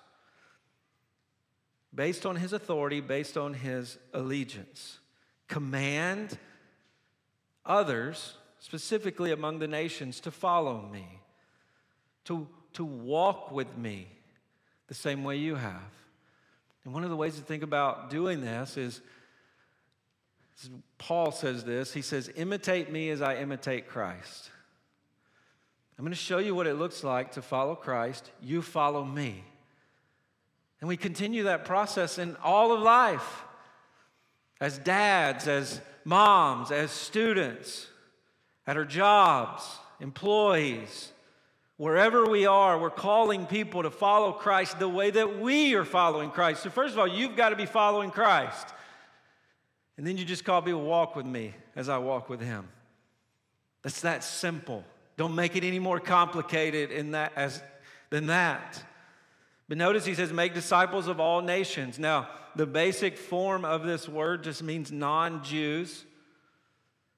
Based 1.93 2.25
on 2.25 2.35
his 2.35 2.53
authority, 2.53 3.01
based 3.01 3.37
on 3.37 3.53
his 3.53 3.97
allegiance. 4.13 4.99
Command 5.47 6.37
others, 7.65 8.35
specifically 8.59 9.31
among 9.31 9.59
the 9.59 9.67
nations, 9.67 10.19
to 10.21 10.31
follow 10.31 10.81
me, 10.81 11.07
to, 12.25 12.47
to 12.73 12.83
walk 12.83 13.51
with 13.51 13.77
me 13.77 14.07
the 14.87 14.93
same 14.93 15.23
way 15.23 15.37
you 15.37 15.55
have. 15.55 15.91
And 16.83 16.93
one 16.93 17.03
of 17.03 17.09
the 17.09 17.15
ways 17.15 17.35
to 17.35 17.41
think 17.41 17.63
about 17.63 18.09
doing 18.09 18.41
this 18.41 18.77
is 18.77 19.01
Paul 20.97 21.31
says 21.31 21.63
this. 21.63 21.93
He 21.93 22.01
says, 22.01 22.31
Imitate 22.35 22.91
me 22.91 23.09
as 23.09 23.21
I 23.21 23.35
imitate 23.35 23.87
Christ. 23.87 24.49
I'm 25.97 26.03
going 26.03 26.11
to 26.11 26.15
show 26.15 26.37
you 26.37 26.53
what 26.53 26.67
it 26.67 26.75
looks 26.75 27.03
like 27.03 27.31
to 27.33 27.41
follow 27.41 27.75
Christ. 27.75 28.29
You 28.41 28.61
follow 28.61 29.03
me. 29.03 29.43
And 30.79 30.87
we 30.87 30.95
continue 30.95 31.43
that 31.43 31.65
process 31.65 32.19
in 32.19 32.35
all 32.43 32.71
of 32.71 32.81
life 32.81 33.43
as 34.61 34.77
dads, 34.77 35.47
as 35.47 35.81
moms, 36.05 36.71
as 36.71 36.91
students, 36.91 37.87
at 38.67 38.77
our 38.77 38.85
jobs, 38.85 39.63
employees, 39.99 41.11
wherever 41.77 42.25
we 42.25 42.45
are, 42.45 42.77
we're 42.77 42.89
calling 42.89 43.45
people 43.45 43.83
to 43.83 43.91
follow 43.91 44.33
Christ 44.33 44.79
the 44.79 44.89
way 44.89 45.09
that 45.09 45.39
we 45.39 45.73
are 45.75 45.85
following 45.85 46.29
Christ. 46.29 46.63
So, 46.63 46.69
first 46.69 46.93
of 46.93 46.99
all, 46.99 47.07
you've 47.07 47.35
got 47.35 47.49
to 47.49 47.55
be 47.55 47.65
following 47.65 48.11
Christ. 48.11 48.67
And 49.97 50.05
then 50.05 50.17
you 50.17 50.25
just 50.25 50.45
call 50.45 50.61
people, 50.61 50.81
walk 50.81 51.15
with 51.15 51.25
me 51.25 51.55
as 51.75 51.89
I 51.89 51.97
walk 51.97 52.29
with 52.29 52.41
him. 52.41 52.67
It's 53.83 54.01
that 54.01 54.23
simple. 54.23 54.83
Don't 55.17 55.35
make 55.35 55.55
it 55.55 55.63
any 55.63 55.79
more 55.79 55.99
complicated 55.99 56.91
in 56.91 57.11
that 57.11 57.33
as, 57.35 57.61
than 58.09 58.27
that. 58.27 58.81
But 59.67 59.77
notice 59.77 60.05
he 60.05 60.13
says, 60.13 60.31
make 60.31 60.53
disciples 60.53 61.07
of 61.07 61.19
all 61.19 61.41
nations. 61.41 61.99
Now, 61.99 62.29
the 62.55 62.65
basic 62.65 63.17
form 63.17 63.65
of 63.65 63.83
this 63.83 64.07
word 64.07 64.43
just 64.43 64.63
means 64.63 64.91
non 64.91 65.43
Jews. 65.43 66.05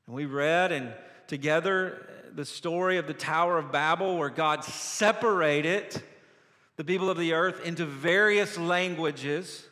And 0.07 0.15
we 0.15 0.25
read 0.25 0.71
and 0.71 0.93
together 1.27 2.07
the 2.33 2.45
story 2.45 2.97
of 2.97 3.07
the 3.07 3.13
Tower 3.13 3.57
of 3.57 3.71
Babel, 3.71 4.17
where 4.17 4.29
God 4.29 4.63
separated 4.63 6.01
the 6.77 6.83
people 6.83 7.09
of 7.09 7.17
the 7.17 7.33
earth 7.33 7.65
into 7.65 7.85
various 7.85 8.57
languages 8.57 9.65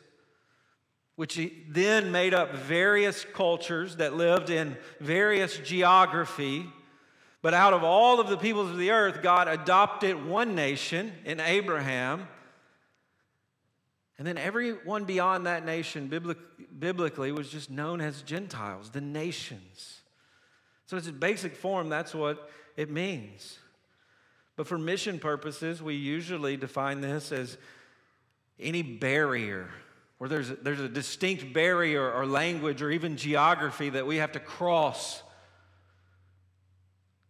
which 1.18 1.40
then 1.68 2.12
made 2.12 2.32
up 2.32 2.54
various 2.54 3.26
cultures 3.34 3.96
that 3.96 4.14
lived 4.14 4.50
in 4.50 4.76
various 5.00 5.58
geography. 5.58 6.64
But 7.40 7.54
out 7.54 7.72
of 7.72 7.84
all 7.84 8.20
of 8.20 8.28
the 8.28 8.36
peoples 8.36 8.70
of 8.70 8.78
the 8.78 8.90
earth, 8.90 9.22
God 9.22 9.46
adopted 9.46 10.26
one 10.26 10.54
nation 10.54 11.12
in 11.24 11.40
Abraham. 11.40 12.26
And 14.18 14.26
then 14.26 14.36
everyone 14.36 15.04
beyond 15.04 15.46
that 15.46 15.64
nation, 15.64 16.08
biblically, 16.08 17.30
was 17.30 17.48
just 17.48 17.70
known 17.70 18.00
as 18.00 18.22
Gentiles, 18.22 18.90
the 18.90 19.00
nations. 19.00 20.00
So, 20.86 20.96
it's 20.96 21.06
a 21.06 21.12
basic 21.12 21.54
form, 21.54 21.88
that's 21.88 22.14
what 22.14 22.50
it 22.76 22.90
means. 22.90 23.58
But 24.56 24.66
for 24.66 24.76
mission 24.76 25.20
purposes, 25.20 25.80
we 25.80 25.94
usually 25.94 26.56
define 26.56 27.00
this 27.00 27.30
as 27.30 27.56
any 28.58 28.82
barrier 28.82 29.68
where 30.18 30.28
there's 30.28 30.50
a, 30.50 30.56
there's 30.56 30.80
a 30.80 30.88
distinct 30.88 31.52
barrier 31.52 32.10
or 32.10 32.26
language 32.26 32.82
or 32.82 32.90
even 32.90 33.16
geography 33.16 33.90
that 33.90 34.04
we 34.04 34.16
have 34.16 34.32
to 34.32 34.40
cross 34.40 35.22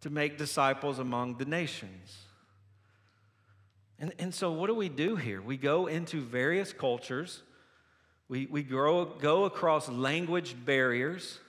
to 0.01 0.09
make 0.09 0.37
disciples 0.37 0.99
among 0.99 1.37
the 1.37 1.45
nations. 1.45 2.17
And, 3.99 4.13
and 4.17 4.33
so, 4.33 4.51
what 4.51 4.67
do 4.67 4.75
we 4.75 4.89
do 4.89 5.15
here? 5.15 5.41
We 5.41 5.57
go 5.57 5.87
into 5.87 6.21
various 6.21 6.71
cultures, 6.71 7.43
we, 8.29 8.45
we 8.45 8.63
grow, 8.63 9.05
go 9.05 9.45
across 9.45 9.89
language 9.89 10.55
barriers, 10.65 11.39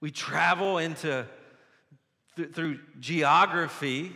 we 0.00 0.10
travel 0.10 0.78
into 0.78 1.26
th- 2.36 2.52
through 2.52 2.80
geography 3.00 4.12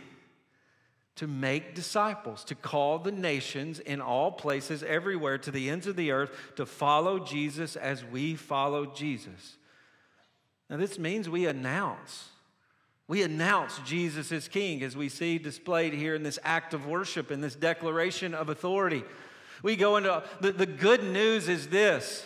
to 1.15 1.27
make 1.27 1.75
disciples, 1.75 2.43
to 2.45 2.55
call 2.55 2.99
the 2.99 3.11
nations 3.11 3.79
in 3.79 4.01
all 4.01 4.31
places, 4.31 4.83
everywhere, 4.83 5.37
to 5.37 5.51
the 5.51 5.69
ends 5.69 5.87
of 5.87 5.95
the 5.95 6.11
earth, 6.11 6.31
to 6.55 6.65
follow 6.65 7.19
Jesus 7.19 7.75
as 7.75 8.05
we 8.05 8.35
follow 8.35 8.85
Jesus. 8.85 9.57
Now, 10.69 10.77
this 10.77 10.97
means 10.97 11.29
we 11.29 11.47
announce. 11.47 12.29
We 13.11 13.23
announce 13.23 13.77
Jesus 13.79 14.31
is 14.31 14.47
King, 14.47 14.81
as 14.83 14.95
we 14.95 15.09
see 15.09 15.37
displayed 15.37 15.91
here 15.91 16.15
in 16.15 16.23
this 16.23 16.39
act 16.45 16.73
of 16.73 16.87
worship, 16.87 17.29
in 17.29 17.41
this 17.41 17.55
declaration 17.55 18.33
of 18.33 18.47
authority. 18.47 19.03
We 19.61 19.75
go 19.75 19.97
into 19.97 20.23
the, 20.39 20.53
the 20.53 20.65
good 20.65 21.03
news 21.03 21.49
is 21.49 21.67
this 21.67 22.25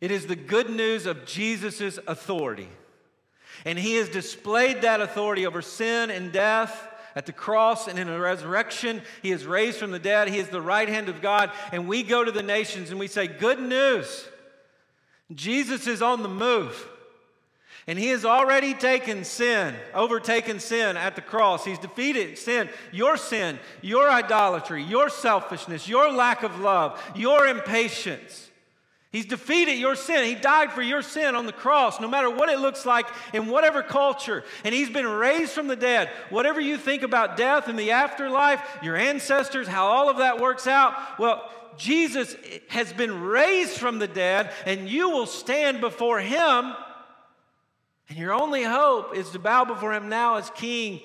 it 0.00 0.10
is 0.10 0.24
the 0.24 0.36
good 0.36 0.70
news 0.70 1.04
of 1.04 1.26
Jesus' 1.26 1.98
authority. 2.06 2.70
And 3.66 3.78
he 3.78 3.96
has 3.96 4.08
displayed 4.08 4.80
that 4.80 5.02
authority 5.02 5.44
over 5.44 5.60
sin 5.60 6.10
and 6.10 6.32
death 6.32 6.88
at 7.14 7.26
the 7.26 7.32
cross 7.34 7.86
and 7.86 7.98
in 7.98 8.06
the 8.06 8.18
resurrection. 8.18 9.02
He 9.20 9.32
is 9.32 9.44
raised 9.44 9.76
from 9.76 9.90
the 9.90 9.98
dead. 9.98 10.28
He 10.28 10.38
is 10.38 10.48
the 10.48 10.62
right 10.62 10.88
hand 10.88 11.10
of 11.10 11.20
God. 11.20 11.50
And 11.72 11.86
we 11.86 12.04
go 12.04 12.24
to 12.24 12.32
the 12.32 12.42
nations 12.42 12.88
and 12.88 12.98
we 12.98 13.06
say, 13.06 13.26
Good 13.26 13.60
news. 13.60 14.26
Jesus 15.34 15.86
is 15.86 16.00
on 16.00 16.22
the 16.22 16.28
move. 16.30 16.89
And 17.86 17.98
he 17.98 18.08
has 18.08 18.24
already 18.24 18.74
taken 18.74 19.24
sin, 19.24 19.74
overtaken 19.94 20.60
sin 20.60 20.96
at 20.96 21.16
the 21.16 21.22
cross. 21.22 21.64
He's 21.64 21.78
defeated 21.78 22.38
sin, 22.38 22.68
your 22.92 23.16
sin, 23.16 23.58
your 23.80 24.10
idolatry, 24.10 24.82
your 24.82 25.08
selfishness, 25.08 25.88
your 25.88 26.12
lack 26.12 26.42
of 26.42 26.60
love, 26.60 27.02
your 27.14 27.46
impatience. 27.46 28.50
He's 29.12 29.26
defeated 29.26 29.76
your 29.76 29.96
sin. 29.96 30.24
He 30.24 30.36
died 30.36 30.72
for 30.72 30.82
your 30.82 31.02
sin 31.02 31.34
on 31.34 31.46
the 31.46 31.52
cross, 31.52 32.00
no 32.00 32.06
matter 32.06 32.30
what 32.30 32.48
it 32.48 32.60
looks 32.60 32.86
like 32.86 33.06
in 33.32 33.48
whatever 33.48 33.82
culture. 33.82 34.44
And 34.62 34.72
He's 34.72 34.90
been 34.90 35.06
raised 35.06 35.50
from 35.50 35.66
the 35.66 35.74
dead. 35.74 36.10
Whatever 36.28 36.60
you 36.60 36.78
think 36.78 37.02
about 37.02 37.36
death 37.36 37.66
and 37.66 37.76
the 37.76 37.90
afterlife, 37.90 38.62
your 38.82 38.96
ancestors, 38.96 39.66
how 39.66 39.86
all 39.86 40.08
of 40.08 40.18
that 40.18 40.40
works 40.40 40.68
out, 40.68 41.18
well, 41.18 41.50
Jesus 41.76 42.36
has 42.68 42.92
been 42.92 43.20
raised 43.20 43.78
from 43.78 43.98
the 43.98 44.06
dead, 44.06 44.52
and 44.64 44.88
you 44.88 45.10
will 45.10 45.26
stand 45.26 45.80
before 45.80 46.20
Him. 46.20 46.72
And 48.10 48.18
your 48.18 48.34
only 48.34 48.64
hope 48.64 49.16
is 49.16 49.30
to 49.30 49.38
bow 49.38 49.64
before 49.64 49.94
Him 49.94 50.10
now 50.10 50.36
as 50.36 50.50
King 50.50 51.00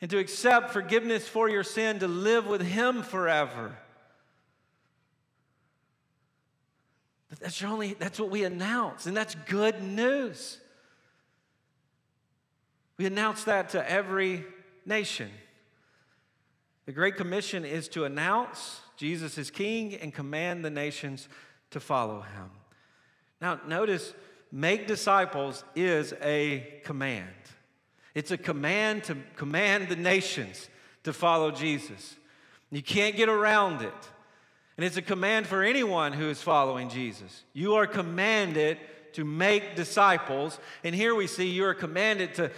and 0.00 0.10
to 0.10 0.18
accept 0.18 0.70
forgiveness 0.70 1.28
for 1.28 1.50
your 1.50 1.64
sin, 1.64 1.98
to 1.98 2.08
live 2.08 2.46
with 2.46 2.62
Him 2.62 3.02
forever. 3.02 3.76
That's 7.40 7.60
your 7.60 7.70
only, 7.70 7.94
that's 7.94 8.20
what 8.20 8.30
we 8.30 8.44
announce, 8.44 9.06
and 9.06 9.16
that's 9.16 9.34
good 9.46 9.82
news. 9.82 10.58
We 12.98 13.06
announce 13.06 13.44
that 13.44 13.70
to 13.70 13.90
every 13.90 14.44
nation. 14.86 15.30
The 16.86 16.92
Great 16.92 17.16
Commission 17.16 17.64
is 17.64 17.88
to 17.88 18.04
announce 18.04 18.80
Jesus 18.96 19.38
is 19.38 19.50
King 19.50 19.94
and 19.96 20.14
command 20.14 20.64
the 20.64 20.70
nations 20.70 21.28
to 21.70 21.80
follow 21.80 22.20
him. 22.20 22.50
Now, 23.40 23.58
notice, 23.66 24.14
make 24.52 24.86
disciples 24.86 25.64
is 25.74 26.14
a 26.22 26.80
command. 26.84 27.26
It's 28.14 28.30
a 28.30 28.38
command 28.38 29.04
to 29.04 29.16
command 29.36 29.88
the 29.88 29.96
nations 29.96 30.68
to 31.04 31.12
follow 31.12 31.50
Jesus. 31.50 32.16
You 32.70 32.82
can't 32.82 33.16
get 33.16 33.28
around 33.28 33.82
it. 33.82 33.94
And 34.76 34.86
it's 34.86 34.96
a 34.96 35.02
command 35.02 35.46
for 35.46 35.62
anyone 35.62 36.12
who 36.12 36.30
is 36.30 36.40
following 36.40 36.88
Jesus. 36.88 37.44
You 37.52 37.74
are 37.74 37.86
commanded 37.86 38.78
to 39.14 39.24
make 39.24 39.76
disciples. 39.76 40.58
And 40.84 40.94
here 40.94 41.14
we 41.14 41.26
see 41.26 41.48
you 41.48 41.64
are 41.64 41.74
commanded 41.74 42.34
to, 42.34 42.50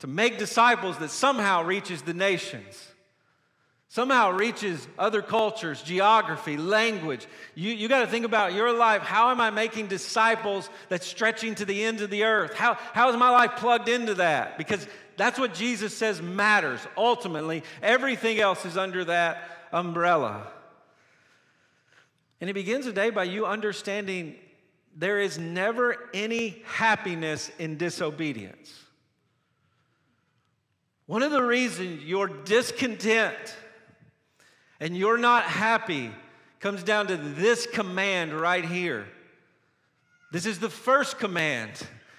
to 0.00 0.06
make 0.06 0.38
disciples 0.38 0.98
that 0.98 1.10
somehow 1.10 1.62
reaches 1.62 2.02
the 2.02 2.14
nations. 2.14 2.89
Somehow 3.92 4.30
reaches 4.30 4.86
other 4.96 5.20
cultures, 5.20 5.82
geography, 5.82 6.56
language. 6.56 7.26
You, 7.56 7.72
you 7.72 7.88
got 7.88 8.02
to 8.02 8.06
think 8.06 8.24
about 8.24 8.54
your 8.54 8.72
life. 8.72 9.02
How 9.02 9.32
am 9.32 9.40
I 9.40 9.50
making 9.50 9.88
disciples 9.88 10.70
that's 10.88 11.08
stretching 11.08 11.56
to 11.56 11.64
the 11.64 11.82
ends 11.82 12.00
of 12.00 12.08
the 12.08 12.22
earth? 12.22 12.54
How, 12.54 12.74
how 12.74 13.10
is 13.10 13.16
my 13.16 13.30
life 13.30 13.56
plugged 13.56 13.88
into 13.88 14.14
that? 14.14 14.56
Because 14.56 14.86
that's 15.16 15.40
what 15.40 15.54
Jesus 15.54 15.92
says 15.92 16.22
matters 16.22 16.78
ultimately. 16.96 17.64
Everything 17.82 18.38
else 18.38 18.64
is 18.64 18.76
under 18.76 19.06
that 19.06 19.42
umbrella. 19.72 20.46
And 22.40 22.48
it 22.48 22.54
begins 22.54 22.86
the 22.86 22.92
day 22.92 23.10
by 23.10 23.24
you 23.24 23.44
understanding 23.44 24.36
there 24.96 25.18
is 25.18 25.36
never 25.36 25.96
any 26.14 26.62
happiness 26.64 27.50
in 27.58 27.76
disobedience. 27.76 28.72
One 31.06 31.24
of 31.24 31.32
the 31.32 31.42
reasons 31.42 32.04
you're 32.04 32.28
discontent 32.28 33.56
and 34.80 34.96
you're 34.96 35.18
not 35.18 35.44
happy 35.44 36.10
comes 36.58 36.82
down 36.82 37.06
to 37.06 37.16
this 37.16 37.66
command 37.66 38.32
right 38.32 38.64
here. 38.64 39.06
This 40.32 40.46
is 40.46 40.58
the 40.58 40.70
first 40.70 41.18
command 41.18 41.70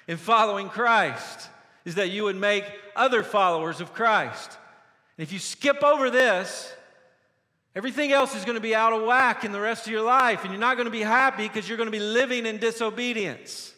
in 0.08 0.17
following 0.17 0.69
Christ 0.69 1.50
is 1.86 1.95
that 1.95 2.12
you 2.12 2.24
would 2.24 2.36
make 2.36 2.65
other 2.95 3.24
followers 3.24 3.82
of 3.82 3.93
Christ. 3.93 4.58
And 5.17 5.24
if 5.24 5.34
you 5.34 5.39
skip 5.39 5.84
over 5.84 6.10
this, 6.10 6.74
Everything 7.76 8.12
else 8.12 8.36
is 8.36 8.43
going 8.43 8.56
to 8.56 8.62
be 8.62 8.76
out 8.76 8.91
of 8.91 9.04
whack 9.04 9.45
in 9.45 9.54
the 9.54 9.60
rest 9.60 9.86
of 9.86 9.93
your 9.93 10.02
life, 10.02 10.43
and 10.43 10.52
you're 10.52 10.60
not 10.60 10.76
going 10.76 10.86
to 10.86 10.91
be 10.91 11.02
happy 11.02 11.47
because 11.47 11.69
you're 11.69 11.78
going 11.78 11.88
to 11.88 11.91
be 11.91 12.00
living 12.00 12.45
in 12.45 12.58
disobedience. 12.58 13.74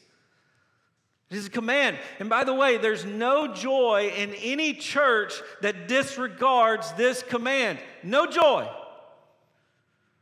It 1.33 1.37
is 1.37 1.47
a 1.47 1.49
command. 1.49 1.97
And 2.19 2.29
by 2.29 2.43
the 2.43 2.53
way, 2.53 2.77
there's 2.77 3.05
no 3.05 3.51
joy 3.51 4.13
in 4.15 4.35
any 4.35 4.75
church 4.75 5.33
that 5.61 5.87
disregards 5.87 6.91
this 6.93 7.23
command. 7.23 7.79
No 8.03 8.27
joy. 8.27 8.69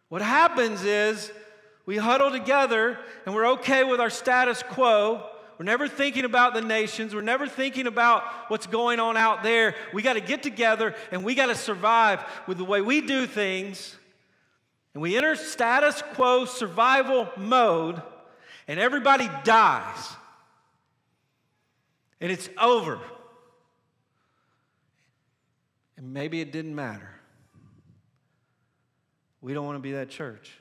What 0.07 0.21
happens 0.21 0.85
is 0.85 1.29
we 1.85 1.97
huddle 1.97 2.31
together 2.31 2.97
and 3.25 3.35
we're 3.35 3.49
okay 3.49 3.83
with 3.83 3.99
our 3.99 4.09
status 4.09 4.63
quo 4.63 5.25
we're 5.59 5.65
never 5.65 5.87
thinking 5.87 6.25
about 6.25 6.55
the 6.55 6.61
nations. 6.61 7.13
We're 7.13 7.21
never 7.21 7.47
thinking 7.47 7.85
about 7.85 8.23
what's 8.47 8.65
going 8.65 8.99
on 8.99 9.15
out 9.15 9.43
there. 9.43 9.75
We 9.93 10.01
got 10.01 10.13
to 10.13 10.19
get 10.19 10.41
together 10.41 10.95
and 11.11 11.23
we 11.23 11.35
got 11.35 11.47
to 11.47 11.55
survive 11.55 12.23
with 12.47 12.57
the 12.57 12.63
way 12.63 12.81
we 12.81 13.01
do 13.01 13.27
things. 13.27 13.95
And 14.95 15.03
we 15.03 15.15
enter 15.15 15.35
status 15.35 16.01
quo 16.15 16.45
survival 16.45 17.29
mode, 17.37 18.01
and 18.67 18.79
everybody 18.79 19.29
dies. 19.43 20.15
And 22.21 22.31
it's 22.31 22.49
over. 22.59 22.99
And 25.97 26.13
maybe 26.13 26.39
it 26.39 26.51
didn't 26.51 26.75
matter. 26.75 27.09
We 29.41 29.53
don't 29.53 29.65
want 29.65 29.75
to 29.75 29.81
be 29.81 29.93
that 29.93 30.09
church. 30.09 30.51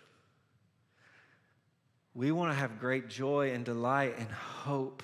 We 2.15 2.33
want 2.33 2.51
to 2.51 2.57
have 2.57 2.81
great 2.81 3.09
joy 3.09 3.53
and 3.53 3.65
delight 3.65 4.17
and 4.19 4.29
hope 4.31 5.03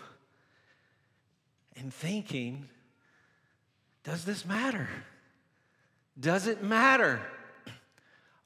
in 1.77 1.91
thinking 1.91 2.69
does 4.03 4.25
this 4.25 4.47
matter? 4.47 4.89
Does 6.19 6.47
it 6.47 6.63
matter? 6.63 7.21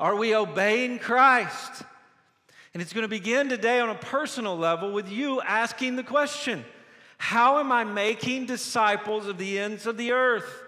Are 0.01 0.17
we 0.17 0.35
obeying 0.35 0.99
Christ? 0.99 1.83
And 2.73 2.83
it's 2.83 2.95
going 2.95 3.03
to 3.03 3.09
begin 3.09 3.51
today 3.51 3.79
on 3.79 3.91
a 3.91 3.95
personal 3.95 4.57
level 4.57 4.91
with 4.91 5.11
you 5.11 5.43
asking 5.43 5.97
the 5.97 6.03
question 6.03 6.65
How 7.21 7.59
am 7.59 7.71
I 7.71 7.85
making 7.85 8.47
disciples 8.47 9.27
of 9.27 9.37
the 9.37 9.59
ends 9.59 9.87
of 9.87 9.99
the 9.99 10.13
earth? 10.13 10.63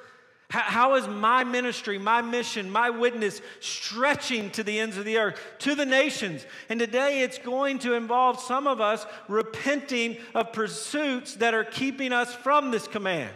How 0.50 0.96
is 0.96 1.08
my 1.08 1.44
ministry, 1.44 1.96
my 1.96 2.20
mission, 2.20 2.70
my 2.70 2.90
witness 2.90 3.40
stretching 3.60 4.50
to 4.50 4.62
the 4.62 4.78
ends 4.78 4.98
of 4.98 5.06
the 5.06 5.16
earth, 5.16 5.40
to 5.60 5.74
the 5.74 5.86
nations? 5.86 6.44
And 6.68 6.78
today 6.78 7.22
it's 7.22 7.38
going 7.38 7.78
to 7.80 7.94
involve 7.94 8.38
some 8.38 8.66
of 8.66 8.82
us 8.82 9.06
repenting 9.28 10.18
of 10.34 10.52
pursuits 10.52 11.36
that 11.36 11.54
are 11.54 11.64
keeping 11.64 12.12
us 12.12 12.34
from 12.34 12.70
this 12.70 12.86
command. 12.86 13.34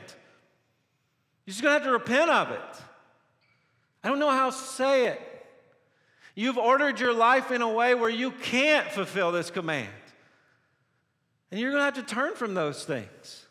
You're 1.46 1.52
just 1.52 1.62
going 1.62 1.72
to 1.72 1.78
have 1.82 1.88
to 1.88 1.92
repent 1.92 2.30
of 2.30 2.50
it. 2.50 2.82
I 4.04 4.08
don't 4.08 4.18
know 4.18 4.30
how 4.30 4.50
to 4.50 4.56
say 4.56 5.06
it. 5.06 5.20
You've 6.34 6.58
ordered 6.58 7.00
your 7.00 7.14
life 7.14 7.50
in 7.50 7.62
a 7.62 7.72
way 7.72 7.94
where 7.94 8.10
you 8.10 8.30
can't 8.30 8.88
fulfill 8.88 9.32
this 9.32 9.50
command. 9.50 9.88
And 11.56 11.62
you're 11.62 11.70
going 11.70 11.80
to 11.80 11.84
have 11.86 12.06
to 12.06 12.14
turn 12.14 12.34
from 12.34 12.52
those 12.52 12.84
things. 12.84 13.46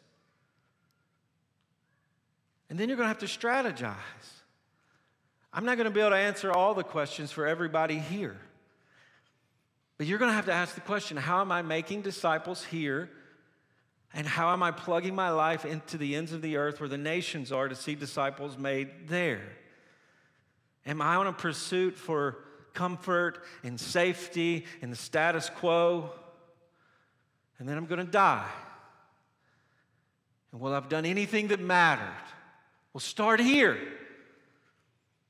And 2.69 2.77
then 2.77 2.87
you're 2.87 2.97
going 2.97 3.05
to 3.05 3.07
have 3.07 3.17
to 3.17 3.25
strategize. 3.25 3.95
I'm 5.51 5.65
not 5.65 5.77
going 5.77 5.85
to 5.85 5.91
be 5.91 6.01
able 6.01 6.11
to 6.11 6.15
answer 6.15 6.51
all 6.51 6.75
the 6.75 6.83
questions 6.83 7.31
for 7.31 7.47
everybody 7.47 7.97
here. 7.97 8.37
But 9.97 10.05
you're 10.05 10.19
going 10.19 10.29
to 10.29 10.35
have 10.35 10.45
to 10.45 10.53
ask 10.53 10.75
the 10.75 10.81
question 10.81 11.17
how 11.17 11.41
am 11.41 11.51
I 11.51 11.63
making 11.63 12.03
disciples 12.03 12.63
here? 12.63 13.09
And 14.13 14.27
how 14.27 14.53
am 14.53 14.61
I 14.61 14.69
plugging 14.69 15.15
my 15.15 15.31
life 15.31 15.65
into 15.65 15.97
the 15.97 16.15
ends 16.15 16.31
of 16.31 16.43
the 16.43 16.57
earth 16.57 16.79
where 16.79 16.89
the 16.89 16.99
nations 16.99 17.51
are 17.51 17.67
to 17.67 17.75
see 17.75 17.95
disciples 17.95 18.55
made 18.55 19.07
there? 19.07 19.41
Am 20.85 21.01
I 21.01 21.15
on 21.15 21.25
a 21.25 21.33
pursuit 21.33 21.97
for 21.97 22.37
comfort 22.75 23.43
and 23.63 23.79
safety 23.79 24.67
and 24.83 24.91
the 24.91 24.95
status 24.95 25.49
quo? 25.49 26.11
And 27.59 27.67
then 27.67 27.77
I'm 27.77 27.85
going 27.85 28.05
to 28.05 28.11
die. 28.11 28.49
And 30.51 30.61
will 30.61 30.73
I've 30.73 30.89
done 30.89 31.05
anything 31.05 31.47
that 31.49 31.59
mattered? 31.59 32.05
Well, 32.93 33.01
start 33.01 33.39
here. 33.39 33.77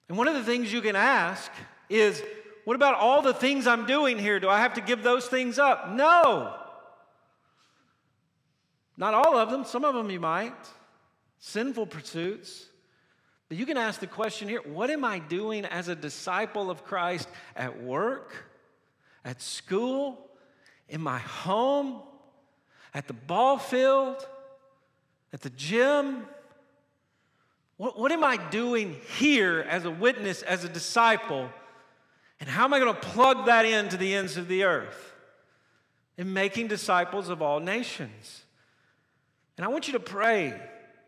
And 0.07 0.17
one 0.17 0.27
of 0.27 0.35
the 0.35 0.43
things 0.43 0.71
you 0.71 0.81
can 0.81 0.95
ask 0.95 1.51
is, 1.89 2.21
what 2.63 2.75
about 2.75 2.95
all 2.95 3.21
the 3.21 3.33
things 3.33 3.67
I'm 3.67 3.85
doing 3.85 4.19
here? 4.19 4.39
Do 4.39 4.49
I 4.49 4.59
have 4.59 4.75
to 4.75 4.81
give 4.81 5.03
those 5.03 5.27
things 5.27 5.57
up? 5.59 5.91
No. 5.91 6.55
Not 8.97 9.13
all 9.13 9.37
of 9.37 9.49
them, 9.49 9.65
some 9.65 9.83
of 9.83 9.93
them 9.93 10.09
you 10.09 10.19
might. 10.19 10.53
Sinful 11.39 11.87
pursuits. 11.87 12.65
But 13.49 13.57
you 13.57 13.65
can 13.65 13.77
ask 13.77 13.99
the 13.99 14.07
question 14.07 14.47
here 14.47 14.61
what 14.61 14.89
am 14.89 15.03
I 15.03 15.19
doing 15.19 15.65
as 15.65 15.87
a 15.87 15.95
disciple 15.95 16.71
of 16.71 16.83
Christ 16.83 17.27
at 17.55 17.81
work, 17.81 18.33
at 19.23 19.41
school, 19.41 20.27
in 20.89 21.01
my 21.01 21.19
home, 21.19 22.01
at 22.95 23.07
the 23.07 23.13
ball 23.13 23.59
field, 23.59 24.25
at 25.33 25.41
the 25.41 25.49
gym? 25.51 26.25
What, 27.77 27.99
what 27.99 28.11
am 28.13 28.23
I 28.23 28.37
doing 28.37 28.95
here 29.17 29.63
as 29.69 29.83
a 29.83 29.91
witness, 29.91 30.41
as 30.41 30.63
a 30.63 30.69
disciple? 30.69 31.49
And 32.39 32.49
how 32.49 32.63
am 32.63 32.73
I 32.73 32.79
going 32.79 32.95
to 32.95 32.99
plug 32.99 33.47
that 33.47 33.65
into 33.65 33.97
the 33.97 34.15
ends 34.15 34.37
of 34.37 34.47
the 34.47 34.63
earth? 34.63 35.13
In 36.17 36.31
making 36.31 36.69
disciples 36.69 37.27
of 37.27 37.41
all 37.41 37.59
nations. 37.59 38.43
And 39.57 39.65
I 39.65 39.67
want 39.67 39.87
you 39.87 39.93
to 39.93 39.99
pray. 39.99 40.57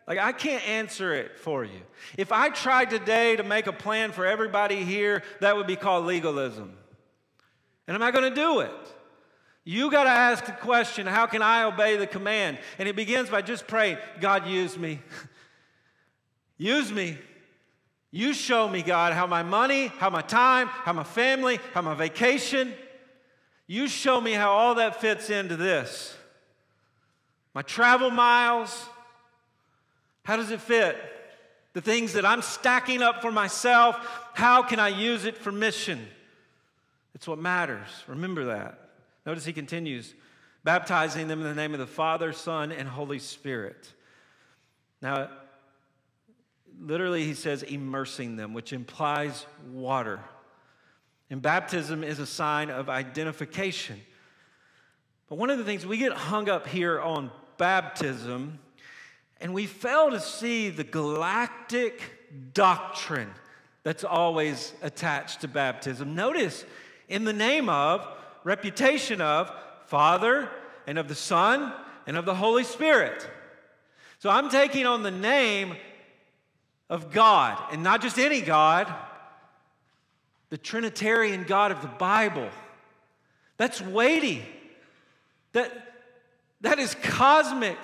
Like, 0.06 0.20
I 0.20 0.34
can't 0.34 0.68
answer 0.68 1.14
it 1.14 1.40
for 1.40 1.64
you. 1.64 1.82
If 2.18 2.34
I 2.34 2.50
tried 2.50 2.90
today 2.90 3.38
to 3.38 3.44
make 3.44 3.68
a 3.68 3.74
plan 3.74 4.12
for 4.12 4.26
everybody 4.26 4.84
here, 4.84 5.24
that 5.40 5.56
would 5.56 5.68
be 5.68 5.78
called 5.78 6.06
legalism. 6.06 6.74
And 7.88 7.96
I'm 7.96 8.02
not 8.02 8.14
going 8.14 8.30
to 8.30 8.36
do 8.36 8.60
it. 8.60 8.97
You 9.70 9.92
got 9.92 10.06
to 10.06 10.10
ask 10.10 10.46
the 10.46 10.54
question, 10.54 11.06
how 11.06 11.26
can 11.26 11.42
I 11.42 11.66
obey 11.66 11.98
the 11.98 12.08
command? 12.08 12.58
And 12.80 12.88
it 12.88 12.96
begins 12.96 13.30
by 13.30 13.42
just 13.42 13.68
praying, 13.68 13.98
God, 14.22 14.48
use 14.48 14.78
me. 14.78 15.02
use 16.58 16.90
me. 16.90 17.18
You 18.10 18.34
show 18.34 18.70
me, 18.70 18.82
God, 18.82 19.12
how 19.12 19.28
my 19.28 19.44
money, 19.44 19.88
how 19.88 20.10
my 20.10 20.22
time, 20.22 20.68
how 20.68 20.94
my 20.94 21.04
family, 21.04 21.60
how 21.74 21.82
my 21.82 21.96
vacation, 21.96 22.74
you 23.68 23.90
show 23.90 24.22
me 24.22 24.32
how 24.32 24.54
all 24.54 24.76
that 24.76 25.02
fits 25.02 25.30
into 25.30 25.58
this. 25.58 26.16
My 27.54 27.62
travel 27.62 28.10
miles, 28.10 28.86
how 30.24 30.38
does 30.38 30.52
it 30.52 30.62
fit? 30.62 30.98
The 31.74 31.82
things 31.82 32.14
that 32.14 32.26
I'm 32.26 32.42
stacking 32.42 33.02
up 33.02 33.22
for 33.22 33.34
myself, 33.34 33.98
how 34.34 34.64
can 34.64 34.80
I 34.80 34.88
use 34.88 35.26
it 35.26 35.38
for 35.38 35.52
mission? 35.52 36.08
It's 37.16 37.28
what 37.28 37.38
matters. 37.38 37.90
Remember 38.08 38.46
that. 38.46 38.87
Notice 39.28 39.44
he 39.44 39.52
continues, 39.52 40.14
baptizing 40.64 41.28
them 41.28 41.42
in 41.42 41.48
the 41.48 41.54
name 41.54 41.74
of 41.74 41.82
the 41.82 41.86
Father, 41.86 42.32
Son, 42.32 42.72
and 42.72 42.88
Holy 42.88 43.20
Spirit. 43.20 43.92
Now, 45.02 45.30
literally, 46.80 47.26
he 47.26 47.34
says 47.34 47.62
immersing 47.62 48.38
them, 48.38 48.54
which 48.54 48.72
implies 48.72 49.46
water. 49.70 50.22
And 51.30 51.42
baptism 51.42 52.06
is 52.06 52.20
a 52.20 52.26
sign 52.26 52.70
of 52.70 52.88
identification. 52.88 54.00
But 55.28 55.38
one 55.38 55.50
of 55.50 55.58
the 55.58 55.66
things 55.66 55.86
we 55.86 55.98
get 55.98 56.14
hung 56.14 56.48
up 56.48 56.66
here 56.66 56.98
on 56.98 57.30
baptism, 57.58 58.60
and 59.42 59.54
we 59.54 59.66
fail 59.66 60.10
to 60.10 60.22
see 60.22 60.70
the 60.70 60.86
galactic 60.86 62.02
doctrine 62.54 63.32
that's 63.84 64.06
always 64.06 64.72
attached 64.82 65.42
to 65.42 65.50
baptism. 65.50 66.16
Notice, 66.16 66.64
in 67.10 67.26
the 67.26 67.34
name 67.34 67.68
of, 67.68 68.08
reputation 68.48 69.20
of 69.20 69.52
Father 69.88 70.50
and 70.88 70.98
of 70.98 71.10
the 71.10 71.16
Son 71.16 71.74
and 72.08 72.16
of 72.16 72.24
the 72.24 72.34
Holy 72.34 72.64
Spirit. 72.64 73.28
So 74.20 74.30
I'm 74.30 74.50
taking 74.50 74.86
on 74.86 75.04
the 75.04 75.12
name 75.12 75.76
of 76.90 77.12
God, 77.12 77.62
and 77.74 77.84
not 77.84 78.02
just 78.02 78.18
any 78.18 78.40
God, 78.40 78.88
the 80.50 80.58
Trinitarian 80.58 81.44
God 81.44 81.74
of 81.74 81.82
the 81.82 81.90
Bible. 81.90 82.50
That's 83.58 83.82
weighty. 83.82 84.46
That, 85.52 85.70
that 86.62 86.80
is 86.80 86.96
cosmic. 87.04 87.78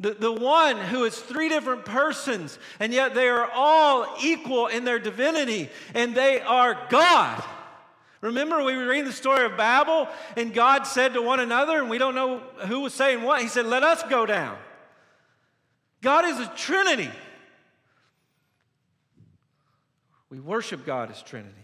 The, 0.00 0.14
the 0.14 0.32
one 0.32 0.78
who 0.78 1.04
is 1.04 1.18
three 1.18 1.50
different 1.50 1.84
persons, 1.84 2.58
and 2.80 2.90
yet 2.90 3.14
they 3.14 3.28
are 3.28 3.50
all 3.52 4.16
equal 4.22 4.68
in 4.68 4.84
their 4.84 4.98
divinity, 4.98 5.68
and 5.92 6.14
they 6.14 6.40
are 6.40 6.86
God. 6.88 7.44
Remember, 8.20 8.62
we 8.64 8.76
were 8.76 8.88
reading 8.88 9.04
the 9.04 9.12
story 9.12 9.44
of 9.44 9.56
Babel, 9.56 10.08
and 10.36 10.52
God 10.52 10.86
said 10.86 11.14
to 11.14 11.22
one 11.22 11.38
another, 11.38 11.78
and 11.78 11.88
we 11.88 11.98
don't 11.98 12.14
know 12.14 12.40
who 12.66 12.80
was 12.80 12.92
saying 12.92 13.22
what. 13.22 13.40
He 13.40 13.48
said, 13.48 13.66
Let 13.66 13.84
us 13.84 14.02
go 14.04 14.26
down. 14.26 14.58
God 16.00 16.24
is 16.24 16.38
a 16.38 16.46
Trinity. 16.56 17.10
We 20.30 20.40
worship 20.40 20.84
God 20.84 21.10
as 21.10 21.22
Trinity. 21.22 21.54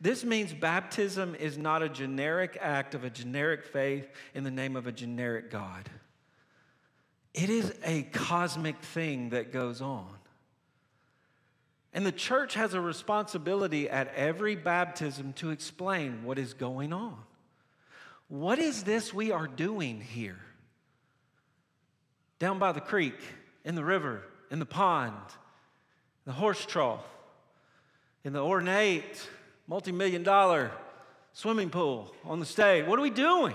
This 0.00 0.24
means 0.24 0.52
baptism 0.52 1.36
is 1.36 1.56
not 1.56 1.82
a 1.82 1.88
generic 1.88 2.58
act 2.60 2.94
of 2.94 3.04
a 3.04 3.10
generic 3.10 3.64
faith 3.64 4.08
in 4.34 4.42
the 4.42 4.50
name 4.50 4.74
of 4.74 4.86
a 4.86 4.92
generic 4.92 5.50
God. 5.50 5.88
It 7.34 7.50
is 7.50 7.72
a 7.84 8.02
cosmic 8.02 8.78
thing 8.80 9.30
that 9.30 9.52
goes 9.52 9.80
on. 9.80 10.12
And 11.92 12.06
the 12.06 12.12
church 12.12 12.54
has 12.54 12.74
a 12.74 12.80
responsibility 12.80 13.88
at 13.88 14.14
every 14.14 14.56
baptism 14.56 15.34
to 15.34 15.50
explain 15.50 16.24
what 16.24 16.38
is 16.38 16.54
going 16.54 16.92
on. 16.92 17.18
What 18.28 18.58
is 18.58 18.84
this 18.84 19.12
we 19.12 19.30
are 19.30 19.46
doing 19.46 20.00
here? 20.00 20.38
Down 22.38 22.58
by 22.58 22.72
the 22.72 22.80
creek, 22.80 23.18
in 23.64 23.74
the 23.74 23.84
river, 23.84 24.22
in 24.50 24.58
the 24.58 24.66
pond, 24.66 25.14
the 26.24 26.32
horse 26.32 26.64
trough, 26.64 27.04
in 28.24 28.32
the 28.32 28.40
ornate, 28.40 29.28
multi 29.66 29.92
million 29.92 30.22
dollar 30.22 30.70
swimming 31.34 31.70
pool 31.70 32.12
on 32.24 32.40
the 32.40 32.46
stage. 32.46 32.86
What 32.86 32.98
are 32.98 33.02
we 33.02 33.10
doing? 33.10 33.54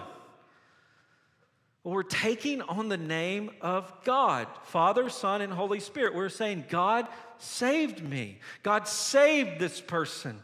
Well, 1.88 1.96
we're 1.96 2.04
taking 2.04 2.62
on 2.64 2.90
the 2.90 2.98
name 2.98 3.50
of 3.62 3.90
God, 4.04 4.50
Father, 4.64 5.10
Son, 5.10 5.40
and 5.40 5.54
Holy 5.54 5.80
Spirit. 5.80 6.14
We're 6.14 6.28
saying, 6.28 6.66
God 6.68 7.08
saved 7.38 8.04
me. 8.04 8.40
God 8.62 8.90
saved 8.90 9.58
this 9.58 9.80
person. 9.80 10.38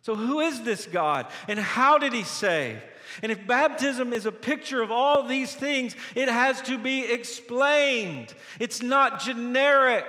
So, 0.00 0.14
who 0.14 0.40
is 0.40 0.62
this 0.62 0.86
God? 0.86 1.26
And 1.48 1.58
how 1.58 1.98
did 1.98 2.14
he 2.14 2.22
save? 2.22 2.78
And 3.22 3.30
if 3.30 3.46
baptism 3.46 4.14
is 4.14 4.24
a 4.24 4.32
picture 4.32 4.80
of 4.80 4.90
all 4.90 5.24
these 5.24 5.54
things, 5.54 5.94
it 6.14 6.30
has 6.30 6.62
to 6.62 6.78
be 6.78 7.04
explained. 7.04 8.32
It's 8.58 8.80
not 8.80 9.20
generic. 9.20 10.06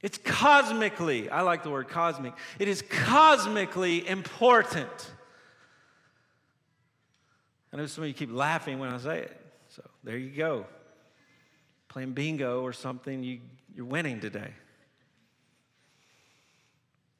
It's 0.00 0.16
cosmically, 0.16 1.28
I 1.28 1.42
like 1.42 1.62
the 1.62 1.68
word 1.68 1.90
cosmic, 1.90 2.32
it 2.58 2.68
is 2.68 2.80
cosmically 2.80 4.08
important. 4.08 5.12
I 7.72 7.76
know 7.76 7.86
some 7.86 8.04
of 8.04 8.08
you 8.08 8.14
keep 8.14 8.32
laughing 8.32 8.78
when 8.78 8.90
I 8.90 8.98
say 8.98 9.18
it. 9.20 9.40
So 9.70 9.82
there 10.04 10.18
you 10.18 10.30
go. 10.30 10.66
Playing 11.88 12.12
bingo 12.12 12.62
or 12.62 12.72
something, 12.72 13.22
you, 13.22 13.40
you're 13.74 13.86
winning 13.86 14.20
today. 14.20 14.52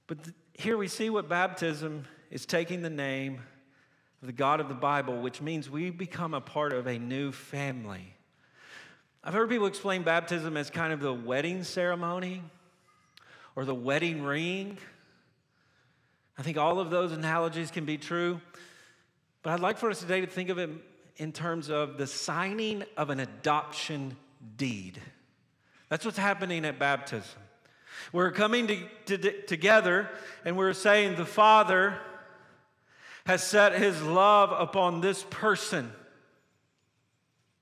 But 0.06 0.24
th- 0.24 0.36
here 0.52 0.76
we 0.76 0.88
see 0.88 1.08
what 1.08 1.28
baptism 1.28 2.04
is 2.30 2.44
taking 2.44 2.82
the 2.82 2.90
name 2.90 3.40
of 4.20 4.26
the 4.26 4.32
God 4.32 4.60
of 4.60 4.68
the 4.68 4.74
Bible, 4.74 5.20
which 5.20 5.40
means 5.40 5.70
we 5.70 5.90
become 5.90 6.34
a 6.34 6.40
part 6.40 6.72
of 6.72 6.86
a 6.86 6.98
new 6.98 7.32
family. 7.32 8.14
I've 9.24 9.34
heard 9.34 9.48
people 9.48 9.66
explain 9.66 10.02
baptism 10.02 10.56
as 10.56 10.68
kind 10.68 10.92
of 10.92 11.00
the 11.00 11.12
wedding 11.12 11.64
ceremony 11.64 12.42
or 13.56 13.64
the 13.64 13.74
wedding 13.74 14.22
ring. 14.22 14.78
I 16.36 16.42
think 16.42 16.58
all 16.58 16.80
of 16.80 16.90
those 16.90 17.12
analogies 17.12 17.70
can 17.70 17.84
be 17.84 17.98
true. 17.98 18.40
But 19.42 19.50
I'd 19.50 19.61
like 19.61 19.78
for 19.78 19.90
us 19.90 20.00
today 20.00 20.20
to 20.20 20.26
think 20.26 20.48
of 20.48 20.59
it 20.59 20.70
in 21.16 21.33
terms 21.33 21.68
of 21.68 21.98
the 21.98 22.07
signing 22.07 22.85
of 22.96 23.11
an 23.11 23.20
adoption 23.20 24.16
deed. 24.57 25.00
That's 25.88 26.05
what's 26.05 26.18
happening 26.18 26.64
at 26.64 26.78
baptism. 26.78 27.40
We're 28.12 28.31
coming 28.31 28.66
to, 29.07 29.18
to, 29.18 29.42
together 29.42 30.09
and 30.44 30.57
we're 30.57 30.72
saying 30.72 31.16
the 31.16 31.26
Father 31.26 31.98
has 33.26 33.42
set 33.42 33.78
his 33.78 34.02
love 34.02 34.50
upon 34.52 35.00
this 35.00 35.24
person. 35.31 35.92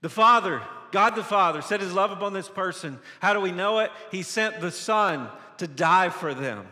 The 0.00 0.08
Father, 0.08 0.62
God 0.92 1.14
the 1.16 1.24
Father, 1.24 1.60
set 1.60 1.80
his 1.80 1.92
love 1.92 2.10
upon 2.10 2.32
this 2.32 2.48
person. 2.48 2.98
How 3.20 3.34
do 3.34 3.40
we 3.40 3.52
know 3.52 3.80
it? 3.80 3.90
He 4.10 4.22
sent 4.22 4.60
the 4.60 4.70
Son 4.70 5.28
to 5.58 5.66
die 5.66 6.08
for 6.08 6.32
them. 6.32 6.66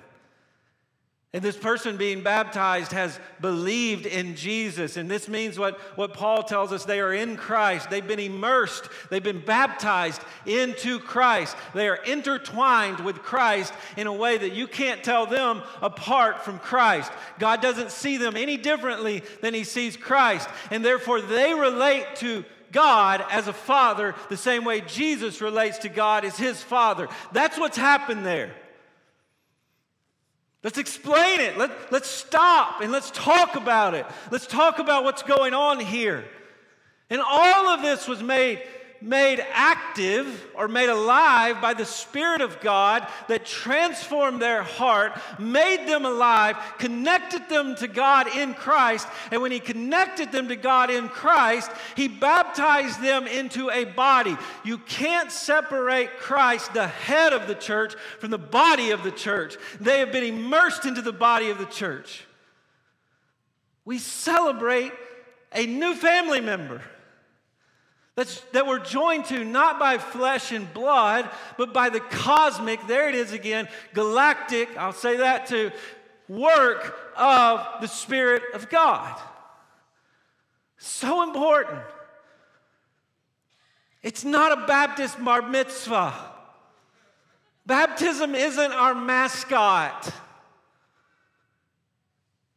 And 1.35 1.45
this 1.45 1.59
person 1.59 1.99
being 1.99 2.23
baptized 2.23 2.93
has 2.93 3.21
believed 3.43 4.07
in 4.07 4.35
Jesus. 4.35 4.97
And 4.97 5.11
this 5.11 5.29
means 5.29 5.59
what, 5.59 5.79
what 5.95 6.15
Paul 6.15 6.43
tells 6.43 6.73
us 6.73 6.87
they 6.87 7.01
are 7.01 7.13
in 7.13 7.37
Christ. 7.37 7.91
They've 7.91 8.07
been 8.07 8.19
immersed, 8.19 8.89
they've 9.11 9.23
been 9.23 9.45
baptized 9.45 10.23
into 10.47 10.99
Christ. 10.99 11.55
They 11.75 11.87
are 11.87 11.97
intertwined 11.97 13.01
with 13.01 13.23
Christ 13.23 13.75
in 13.99 14.07
a 14.07 14.13
way 14.13 14.39
that 14.39 14.55
you 14.55 14.67
can't 14.67 15.05
tell 15.05 15.27
them 15.27 15.61
apart 15.83 16.47
from 16.47 16.59
Christ. 16.59 17.13
God 17.39 17.61
doesn't 17.61 17.91
see 17.91 18.17
them 18.17 18.35
any 18.35 18.57
differently 18.57 19.23
than 19.43 19.53
He 19.53 19.65
sees 19.65 19.99
Christ. 19.99 20.49
And 20.71 20.83
therefore, 20.83 21.21
they 21.21 21.53
relate 21.53 22.07
to 22.17 22.43
God 22.73 23.23
as 23.31 23.49
a 23.49 23.53
father 23.53 24.15
the 24.31 24.37
same 24.39 24.65
way 24.65 24.81
Jesus 24.81 25.43
relates 25.43 25.77
to 25.79 25.91
God 25.91 26.25
as 26.25 26.39
His 26.39 26.63
father. 26.63 27.07
That's 27.33 27.59
what's 27.59 27.77
happened 27.77 28.25
there. 28.25 28.55
Let's 30.65 30.79
explain 30.79 31.41
it. 31.41 31.57
Let, 31.57 31.93
let's 31.93 32.09
stop 32.09 32.81
and 32.81 32.91
let's 32.91 33.11
talk 33.13 33.55
about 33.55 33.95
it. 33.95 34.07
Let's 34.31 34.47
talk 34.47 34.79
about 34.81 35.05
what's 35.05 35.23
going 35.23 35.55
on 35.55 35.79
here. 35.79 36.25
And 37.11 37.21
all 37.21 37.69
of 37.69 37.83
this 37.83 38.09
was 38.09 38.23
made 38.23 38.63
made 39.01 39.45
active 39.53 40.47
or 40.55 40.69
made 40.69 40.89
alive 40.89 41.61
by 41.61 41.75
the 41.75 41.85
Spirit 41.85 42.41
of 42.41 42.61
God 42.61 43.07
that 43.29 43.45
transformed 43.45 44.43
their 44.43 44.63
heart, 44.63 45.19
made 45.39 45.87
them 45.87 46.05
alive, 46.05 46.57
connected 46.79 47.49
them 47.49 47.77
to 47.77 47.89
God 47.89 48.27
in 48.37 48.55
Christ. 48.55 49.07
And 49.31 49.41
when 49.41 49.53
He 49.53 49.61
connected 49.61 50.33
them 50.33 50.49
to 50.49 50.57
God 50.57 50.91
in 50.91 51.09
Christ, 51.09 51.71
He 51.97 52.09
baptized 52.09 53.01
them 53.01 53.27
into 53.27 53.71
a 53.71 53.85
body. 53.85 54.37
You 54.65 54.79
can't 54.79 55.31
separate 55.31 56.19
Christ, 56.19 56.75
the 56.75 56.89
head 56.89 57.33
of 57.33 57.47
the 57.47 57.55
church, 57.55 57.95
from 58.19 58.31
the 58.31 58.39
body 58.39 58.91
of 58.91 59.03
the 59.03 59.13
church. 59.13 59.57
They 59.81 60.01
have 60.01 60.13
been 60.13 60.25
immersed 60.25 60.85
into 60.85 61.03
the 61.03 61.13
body 61.13 61.51
of 61.51 61.59
the 61.59 61.67
church. 61.67 62.25
We 63.85 63.99
celebrate 63.99 64.93
a 65.53 65.65
new 65.67 65.95
family 65.95 66.41
member. 66.41 66.83
That's, 68.19 68.41
that 68.51 68.67
we're 68.67 68.81
joined 68.81 69.27
to 69.27 69.45
not 69.45 69.79
by 69.79 69.99
flesh 69.99 70.51
and 70.51 70.75
blood, 70.75 71.31
but 71.57 71.73
by 71.73 71.89
the 71.89 72.01
cosmic, 72.01 72.85
there 72.89 73.09
it 73.09 73.15
is 73.15 73.33
again, 73.33 73.69
galactic, 73.95 74.69
I'll 74.77 74.93
say 74.93 75.19
that 75.19 75.47
too, 75.47 75.71
work 76.29 77.13
of 77.17 77.65
the 77.81 77.87
Spirit 77.87 78.43
of 78.55 78.69
God. 78.69 79.21
So 80.79 81.23
important. 81.23 81.79
It's 84.03 84.25
not 84.25 84.51
a 84.51 84.67
Baptist 84.67 85.25
bar 85.25 85.41
mitzvah. 85.41 86.13
Baptism 87.67 88.35
isn't 88.35 88.73
our 88.73 88.97
mascot. 88.97 90.13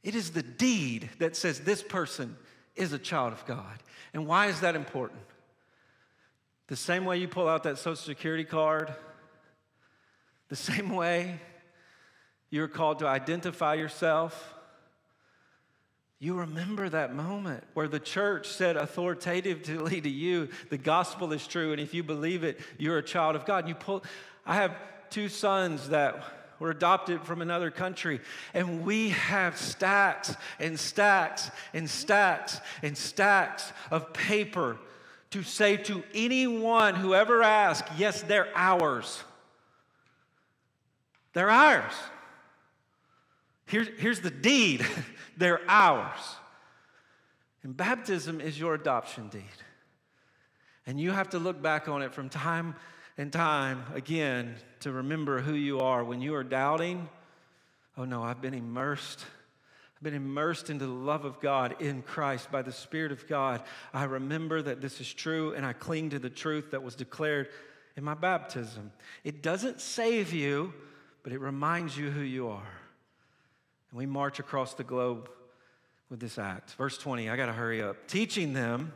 It 0.02 0.16
is 0.16 0.32
the 0.32 0.42
deed 0.42 1.08
that 1.20 1.36
says 1.36 1.60
this 1.60 1.84
person 1.84 2.36
is 2.76 2.94
a 2.94 3.00
child 3.00 3.34
of 3.34 3.46
God. 3.46 3.78
And 4.16 4.26
why 4.26 4.48
is 4.48 4.62
that 4.62 4.76
important? 4.76 5.22
The 6.72 6.78
same 6.78 7.04
way 7.04 7.18
you 7.18 7.28
pull 7.28 7.50
out 7.50 7.64
that 7.64 7.80
Social 7.80 7.98
Security 7.98 8.46
card, 8.46 8.96
the 10.48 10.56
same 10.56 10.92
way 10.92 11.38
you're 12.50 12.70
called 12.70 13.00
to 13.00 13.08
identify 13.08 13.74
yourself. 13.74 14.54
You 16.20 16.36
remember 16.36 16.88
that 16.88 17.14
moment 17.14 17.66
where 17.74 17.90
the 17.90 18.00
church 18.00 18.48
said 18.48 18.78
authoritatively 18.78 20.00
to 20.00 20.10
you, 20.10 20.48
the 20.70 20.78
gospel 20.78 21.34
is 21.34 21.46
true, 21.46 21.74
and 21.74 21.82
if 21.82 21.94
you 21.94 22.04
believe 22.04 22.46
it, 22.46 22.58
you're 22.78 23.00
a 23.00 23.04
child 23.04 23.36
of 23.36 23.44
God. 23.44 23.68
You 23.68 23.76
pull, 23.76 24.02
I 24.46 24.56
have 24.56 24.74
two 25.10 25.28
sons 25.28 25.90
that 25.90 26.24
were 26.58 26.70
adopted 26.70 27.26
from 27.26 27.42
another 27.42 27.70
country, 27.70 28.22
and 28.54 28.86
we 28.86 29.10
have 29.10 29.58
stacks 29.58 30.38
and 30.58 30.80
stacks 30.80 31.52
and 31.74 31.90
stacks 31.90 32.62
and 32.82 32.98
stacks 32.98 33.74
of 33.92 34.14
paper 34.14 34.78
to 35.32 35.44
say 35.44 35.78
to 35.78 36.04
anyone 36.14 36.96
who 36.96 37.16
ever 37.16 37.42
asks, 37.42 37.90
yes, 37.98 38.22
they're 38.22 38.50
ours. 38.56 39.24
They're 41.34 41.50
ours. 41.50 41.94
Here's, 43.66 43.88
here's 43.98 44.20
the 44.20 44.32
deed 44.32 44.86
they're 45.38 45.62
ours. 45.68 46.20
And 47.64 47.76
baptism 47.76 48.42
is 48.42 48.60
your 48.60 48.74
adoption 48.74 49.30
deed. 49.30 49.44
And 50.86 51.00
you 51.00 51.12
have 51.12 51.30
to 51.30 51.40
look 51.40 51.62
back 51.62 51.88
on 51.88 52.02
it 52.02 52.14
from 52.14 52.28
time 52.28 52.76
and 53.18 53.32
time 53.32 53.84
again 53.94 54.56
to 54.82 54.92
remember 54.92 55.40
who 55.40 55.54
you 55.54 55.80
are. 55.80 56.04
When 56.04 56.22
you 56.22 56.36
are 56.36 56.44
doubting, 56.44 57.08
oh 57.98 58.04
no, 58.04 58.24
I've 58.24 58.42
been 58.42 58.54
immersed. 58.54 59.24
I've 60.02 60.06
been 60.06 60.14
immersed 60.16 60.72
into 60.72 60.88
the 60.88 60.92
love 60.92 61.26
of 61.26 61.40
God 61.40 61.80
in 61.80 62.02
Christ 62.02 62.52
by 62.52 62.64
the 62.64 62.72
Spirit 62.72 63.12
of 63.12 63.28
God. 63.28 63.62
I 63.94 64.06
remember 64.06 64.60
that 64.60 64.82
this 64.82 65.00
is 65.00 65.14
true 65.14 65.54
and 65.54 65.64
I 65.64 65.74
cling 65.74 66.10
to 66.10 66.18
the 66.18 66.28
truth 66.28 66.72
that 66.72 66.82
was 66.82 66.96
declared 66.96 67.50
in 67.96 68.04
my 68.04 68.16
baptism. 68.16 68.92
It 69.24 69.44
doesn't 69.44 69.80
save 69.80 70.34
you, 70.34 70.74
but 71.22 71.34
it 71.34 71.40
reminds 71.40 71.96
you 71.96 72.10
who 72.10 72.22
you 72.22 72.48
are. 72.48 72.74
And 73.92 74.00
we 74.00 74.08
march 74.08 74.40
across 74.40 74.74
the 74.74 74.84
globe 74.84 75.30
with 76.10 76.20
this 76.20 76.40
act. 76.40 76.72
Verse 76.72 76.98
20, 76.98 77.30
I 77.30 77.38
got 77.38 77.46
to 77.46 77.54
hurry 77.54 77.84
up. 77.84 78.08
Teaching 78.08 78.54
them 78.54 78.94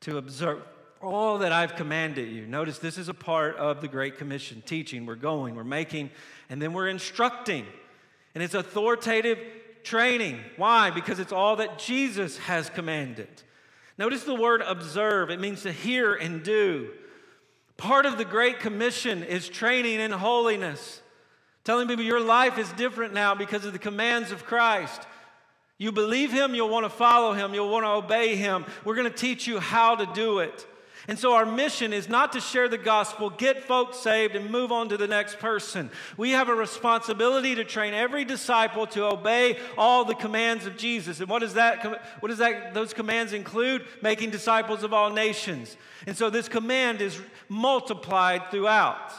to 0.00 0.16
observe 0.16 0.62
all 1.02 1.36
that 1.38 1.52
I've 1.52 1.76
commanded 1.76 2.30
you. 2.30 2.46
Notice 2.46 2.78
this 2.78 2.96
is 2.96 3.10
a 3.10 3.14
part 3.14 3.56
of 3.56 3.82
the 3.82 3.88
Great 3.88 4.16
Commission 4.16 4.62
teaching. 4.64 5.04
We're 5.04 5.14
going, 5.14 5.56
we're 5.56 5.62
making, 5.62 6.10
and 6.48 6.62
then 6.62 6.72
we're 6.72 6.88
instructing. 6.88 7.66
And 8.34 8.42
it's 8.42 8.54
authoritative 8.54 9.38
training. 9.84 10.40
Why? 10.56 10.90
Because 10.90 11.18
it's 11.18 11.32
all 11.32 11.56
that 11.56 11.78
Jesus 11.78 12.38
has 12.38 12.70
commanded. 12.70 13.28
Notice 13.98 14.24
the 14.24 14.34
word 14.34 14.62
observe, 14.62 15.30
it 15.30 15.40
means 15.40 15.62
to 15.62 15.72
hear 15.72 16.14
and 16.14 16.42
do. 16.42 16.90
Part 17.76 18.06
of 18.06 18.18
the 18.18 18.24
Great 18.24 18.60
Commission 18.60 19.22
is 19.22 19.48
training 19.48 20.00
in 20.00 20.12
holiness. 20.12 21.02
Telling 21.64 21.88
people 21.88 22.04
your 22.04 22.20
life 22.20 22.58
is 22.58 22.72
different 22.72 23.14
now 23.14 23.34
because 23.34 23.64
of 23.64 23.72
the 23.72 23.78
commands 23.78 24.32
of 24.32 24.44
Christ. 24.44 25.02
You 25.78 25.92
believe 25.92 26.32
Him, 26.32 26.54
you'll 26.54 26.68
want 26.68 26.84
to 26.84 26.90
follow 26.90 27.32
Him, 27.32 27.54
you'll 27.54 27.70
want 27.70 27.84
to 27.84 27.90
obey 27.90 28.36
Him. 28.36 28.64
We're 28.84 28.94
going 28.94 29.10
to 29.10 29.16
teach 29.16 29.46
you 29.46 29.58
how 29.58 29.96
to 29.96 30.06
do 30.14 30.38
it. 30.38 30.66
And 31.08 31.18
so, 31.18 31.34
our 31.34 31.44
mission 31.44 31.92
is 31.92 32.08
not 32.08 32.32
to 32.32 32.40
share 32.40 32.68
the 32.68 32.78
gospel, 32.78 33.28
get 33.28 33.64
folks 33.64 33.98
saved, 33.98 34.36
and 34.36 34.50
move 34.50 34.70
on 34.70 34.88
to 34.90 34.96
the 34.96 35.08
next 35.08 35.40
person. 35.40 35.90
We 36.16 36.30
have 36.30 36.48
a 36.48 36.54
responsibility 36.54 37.56
to 37.56 37.64
train 37.64 37.92
every 37.92 38.24
disciple 38.24 38.86
to 38.88 39.06
obey 39.06 39.58
all 39.76 40.04
the 40.04 40.14
commands 40.14 40.64
of 40.64 40.76
Jesus. 40.76 41.18
And 41.18 41.28
what 41.28 41.40
does 41.40 41.54
that, 41.54 41.84
what 42.20 42.28
does 42.28 42.38
that, 42.38 42.72
those 42.72 42.94
commands 42.94 43.32
include? 43.32 43.84
Making 44.00 44.30
disciples 44.30 44.84
of 44.84 44.92
all 44.92 45.10
nations. 45.10 45.76
And 46.06 46.16
so, 46.16 46.30
this 46.30 46.48
command 46.48 47.00
is 47.00 47.20
multiplied 47.48 48.50
throughout 48.52 49.12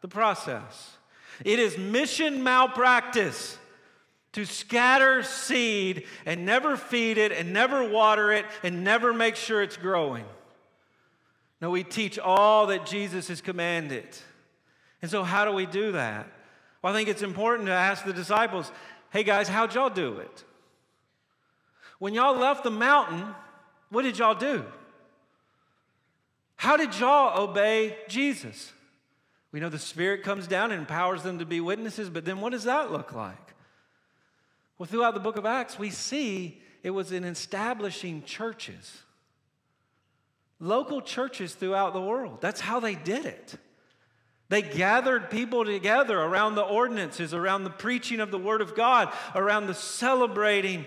the 0.00 0.08
process. 0.08 0.96
It 1.44 1.58
is 1.58 1.76
mission 1.76 2.42
malpractice 2.42 3.58
to 4.32 4.46
scatter 4.46 5.22
seed 5.22 6.04
and 6.24 6.46
never 6.46 6.76
feed 6.76 7.18
it 7.18 7.32
and 7.32 7.52
never 7.52 7.86
water 7.86 8.32
it 8.32 8.46
and 8.62 8.82
never 8.82 9.12
make 9.12 9.36
sure 9.36 9.62
it's 9.62 9.76
growing. 9.76 10.24
No, 11.60 11.70
we 11.70 11.82
teach 11.82 12.18
all 12.18 12.66
that 12.68 12.86
Jesus 12.86 13.28
has 13.28 13.40
commanded. 13.40 14.06
And 15.02 15.10
so, 15.10 15.22
how 15.22 15.44
do 15.44 15.52
we 15.52 15.66
do 15.66 15.92
that? 15.92 16.28
Well, 16.82 16.92
I 16.92 16.96
think 16.96 17.08
it's 17.08 17.22
important 17.22 17.66
to 17.66 17.72
ask 17.72 18.04
the 18.04 18.12
disciples 18.12 18.70
hey, 19.10 19.24
guys, 19.24 19.48
how'd 19.48 19.74
y'all 19.74 19.90
do 19.90 20.18
it? 20.18 20.44
When 21.98 22.14
y'all 22.14 22.36
left 22.36 22.62
the 22.62 22.70
mountain, 22.70 23.34
what 23.90 24.02
did 24.02 24.18
y'all 24.18 24.34
do? 24.34 24.64
How 26.56 26.76
did 26.76 26.98
y'all 26.98 27.42
obey 27.42 27.96
Jesus? 28.08 28.72
We 29.50 29.60
know 29.60 29.68
the 29.68 29.78
Spirit 29.78 30.22
comes 30.22 30.46
down 30.46 30.72
and 30.72 30.80
empowers 30.80 31.22
them 31.22 31.38
to 31.38 31.46
be 31.46 31.60
witnesses, 31.60 32.10
but 32.10 32.24
then 32.24 32.40
what 32.40 32.52
does 32.52 32.64
that 32.64 32.92
look 32.92 33.14
like? 33.14 33.54
Well, 34.76 34.86
throughout 34.86 35.14
the 35.14 35.20
book 35.20 35.36
of 35.36 35.46
Acts, 35.46 35.78
we 35.78 35.90
see 35.90 36.60
it 36.82 36.90
was 36.90 37.12
in 37.12 37.24
establishing 37.24 38.22
churches, 38.24 39.02
local 40.60 41.00
churches 41.00 41.54
throughout 41.54 41.92
the 41.92 42.00
world. 42.00 42.40
That's 42.40 42.60
how 42.60 42.80
they 42.80 42.94
did 42.94 43.26
it. 43.26 43.56
They 44.48 44.62
gathered 44.62 45.30
people 45.30 45.64
together 45.64 46.18
around 46.18 46.54
the 46.54 46.62
ordinances, 46.62 47.34
around 47.34 47.64
the 47.64 47.70
preaching 47.70 48.18
of 48.20 48.30
the 48.30 48.38
Word 48.38 48.62
of 48.62 48.74
God, 48.74 49.12
around 49.34 49.66
the 49.66 49.74
celebrating 49.74 50.86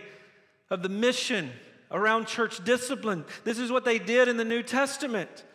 of 0.69 0.81
the 0.81 0.89
mission, 0.89 1.51
around 1.91 2.25
church 2.25 2.63
discipline. 2.63 3.23
This 3.43 3.59
is 3.59 3.71
what 3.71 3.85
they 3.85 3.99
did 3.99 4.27
in 4.27 4.37
the 4.37 4.45
New 4.45 4.63
Testament. 4.63 5.45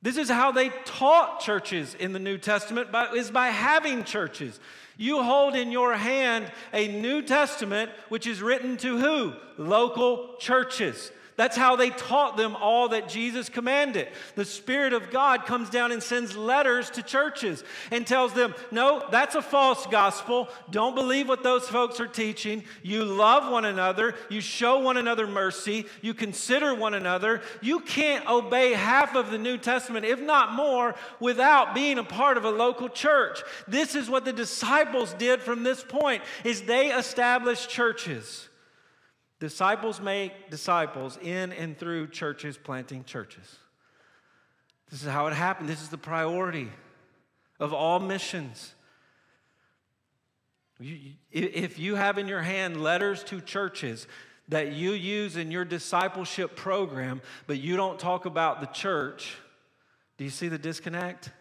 This 0.00 0.16
is 0.16 0.30
how 0.30 0.52
they 0.52 0.70
taught 0.84 1.40
churches 1.40 1.94
in 1.94 2.12
the 2.12 2.18
New 2.18 2.38
Testament, 2.38 2.90
by, 2.90 3.10
is 3.12 3.30
by 3.30 3.48
having 3.48 4.04
churches. 4.04 4.58
You 4.96 5.22
hold 5.22 5.54
in 5.54 5.70
your 5.70 5.94
hand 5.94 6.50
a 6.72 6.88
New 6.88 7.22
Testament, 7.22 7.90
which 8.08 8.26
is 8.26 8.42
written 8.42 8.78
to 8.78 8.98
who? 8.98 9.34
Local 9.58 10.36
churches. 10.38 11.12
That's 11.36 11.56
how 11.56 11.76
they 11.76 11.90
taught 11.90 12.36
them 12.36 12.56
all 12.56 12.90
that 12.90 13.08
Jesus 13.08 13.48
commanded. 13.48 14.08
The 14.34 14.44
Spirit 14.44 14.92
of 14.92 15.10
God 15.10 15.46
comes 15.46 15.70
down 15.70 15.90
and 15.90 16.02
sends 16.02 16.36
letters 16.36 16.90
to 16.90 17.02
churches 17.02 17.64
and 17.90 18.06
tells 18.06 18.34
them, 18.34 18.54
No, 18.70 19.06
that's 19.10 19.34
a 19.34 19.42
false 19.42 19.86
gospel. 19.86 20.48
Don't 20.70 20.94
believe 20.94 21.28
what 21.28 21.42
those 21.42 21.68
folks 21.68 22.00
are 22.00 22.06
teaching. 22.06 22.64
You 22.82 23.04
love 23.04 23.50
one 23.50 23.64
another. 23.64 24.14
You 24.28 24.40
show 24.40 24.80
one 24.80 24.98
another 24.98 25.26
mercy. 25.26 25.86
You 26.02 26.12
consider 26.12 26.74
one 26.74 26.94
another. 26.94 27.40
You 27.62 27.80
can't 27.80 28.28
obey 28.28 28.72
half 28.72 29.16
of 29.16 29.30
the 29.30 29.38
New 29.38 29.56
Testament, 29.56 30.04
if 30.04 30.20
not 30.20 30.52
more, 30.52 30.94
without 31.18 31.74
being 31.74 31.98
a 31.98 32.04
part 32.04 32.36
of 32.36 32.44
a 32.44 32.50
local 32.50 32.88
church. 32.90 33.42
This 33.66 33.94
is 33.94 34.10
what 34.10 34.24
the 34.24 34.32
disciples 34.32 35.14
did 35.14 35.40
from 35.40 35.62
this 35.62 35.82
point 35.82 36.22
is 36.44 36.62
they 36.62 36.90
established 36.92 37.70
churches. 37.70 38.48
Disciples 39.42 40.00
make 40.00 40.50
disciples 40.50 41.18
in 41.20 41.52
and 41.54 41.76
through 41.76 42.06
churches, 42.06 42.56
planting 42.56 43.02
churches. 43.02 43.56
This 44.88 45.02
is 45.02 45.08
how 45.08 45.26
it 45.26 45.32
happened. 45.32 45.68
This 45.68 45.82
is 45.82 45.88
the 45.88 45.98
priority 45.98 46.68
of 47.58 47.72
all 47.74 47.98
missions. 47.98 48.72
if 50.78 51.76
you 51.76 51.96
have 51.96 52.18
in 52.18 52.28
your 52.28 52.42
hand 52.42 52.84
letters 52.84 53.24
to 53.24 53.40
churches 53.40 54.06
that 54.46 54.74
you 54.74 54.92
use 54.92 55.36
in 55.36 55.50
your 55.50 55.64
discipleship 55.64 56.54
program, 56.54 57.20
but 57.48 57.58
you 57.58 57.76
don't 57.76 57.98
talk 57.98 58.26
about 58.26 58.60
the 58.60 58.68
church, 58.68 59.38
do 60.18 60.22
you 60.22 60.30
see 60.30 60.46
the 60.46 60.56
disconnect? 60.56 61.24
Do 61.24 61.32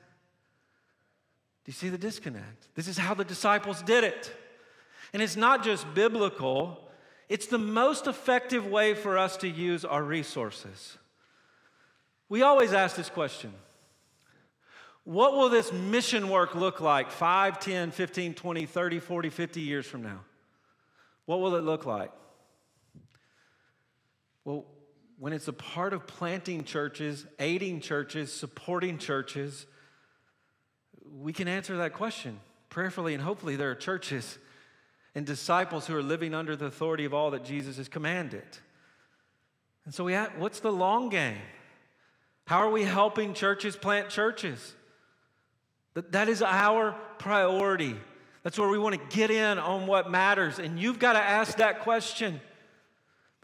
you 1.68 1.74
see 1.74 1.90
the 1.90 2.00
disconnect? 2.00 2.68
This 2.74 2.88
is 2.88 2.98
how 2.98 3.14
the 3.14 3.26
disciples 3.26 3.84
did 3.84 4.04
it. 4.04 4.34
And 5.14 5.22
it's 5.22 5.36
not 5.36 5.64
just 5.64 5.94
biblical, 5.94 6.88
it's 7.32 7.46
the 7.48 7.58
most 7.58 8.08
effective 8.08 8.68
way 8.68 8.94
for 8.94 9.18
us 9.18 9.38
to 9.38 9.48
use 9.48 9.86
our 9.86 10.04
resources. 10.04 10.98
We 12.28 12.42
always 12.42 12.74
ask 12.74 12.98
this 12.98 13.10
question 13.10 13.54
What 15.06 15.32
will 15.32 15.48
this 15.48 15.72
mission 15.72 16.28
work 16.28 16.56
look 16.56 16.82
like 16.82 17.10
5, 17.10 17.58
10, 17.62 17.92
15, 17.92 18.34
20, 18.34 18.66
30, 18.66 19.00
40, 19.00 19.30
50 19.30 19.62
years 19.62 19.86
from 19.86 20.04
now? 20.04 20.20
What 21.26 21.40
will 21.40 21.56
it 21.56 21.64
look 21.64 21.86
like? 21.86 22.12
Well, 24.44 24.66
when 25.18 25.32
it's 25.32 25.48
a 25.48 25.54
part 25.54 25.94
of 25.94 26.08
planting 26.08 26.66
churches, 26.66 27.26
aiding 27.40 27.80
churches, 27.80 28.34
supporting 28.34 28.98
churches, 28.98 29.68
we 31.10 31.32
can 31.32 31.48
answer 31.48 31.78
that 31.78 31.94
question 31.94 32.42
prayerfully, 32.68 33.14
and 33.14 33.24
hopefully, 33.24 33.56
there 33.56 33.72
are 33.72 33.76
churches 33.76 34.38
and 35.16 35.26
disciples 35.26 35.88
who 35.88 35.96
are 35.96 36.04
living 36.04 36.34
under 36.34 36.56
the 36.56 36.66
authority 36.66 37.06
of 37.06 37.14
all 37.14 37.32
that 37.32 37.44
Jesus 37.44 37.78
has 37.78 37.88
commanded. 37.88 38.44
And 39.86 39.94
so, 39.94 40.04
we 40.04 40.14
have, 40.14 40.32
what's 40.38 40.60
the 40.60 40.72
long 40.72 41.10
game? 41.10 41.42
How 42.46 42.60
are 42.60 42.70
we 42.70 42.84
helping 42.84 43.34
churches 43.34 43.76
plant 43.76 44.10
churches? 44.10 44.76
That, 45.94 46.12
that 46.14 46.30
is 46.30 46.42
our 46.42 46.96
priority. 47.18 47.96
That's 48.44 48.58
where 48.58 48.70
we 48.70 48.80
want 48.80 48.96
to 48.96 49.18
get 49.18 49.30
in 49.30 49.60
on 49.60 49.88
what 49.88 50.10
matters. 50.10 50.60
And 50.60 50.80
you've 50.80 51.00
got 51.00 51.14
to 51.14 51.20
ask 51.20 51.58
that 51.58 51.82
question 51.82 52.40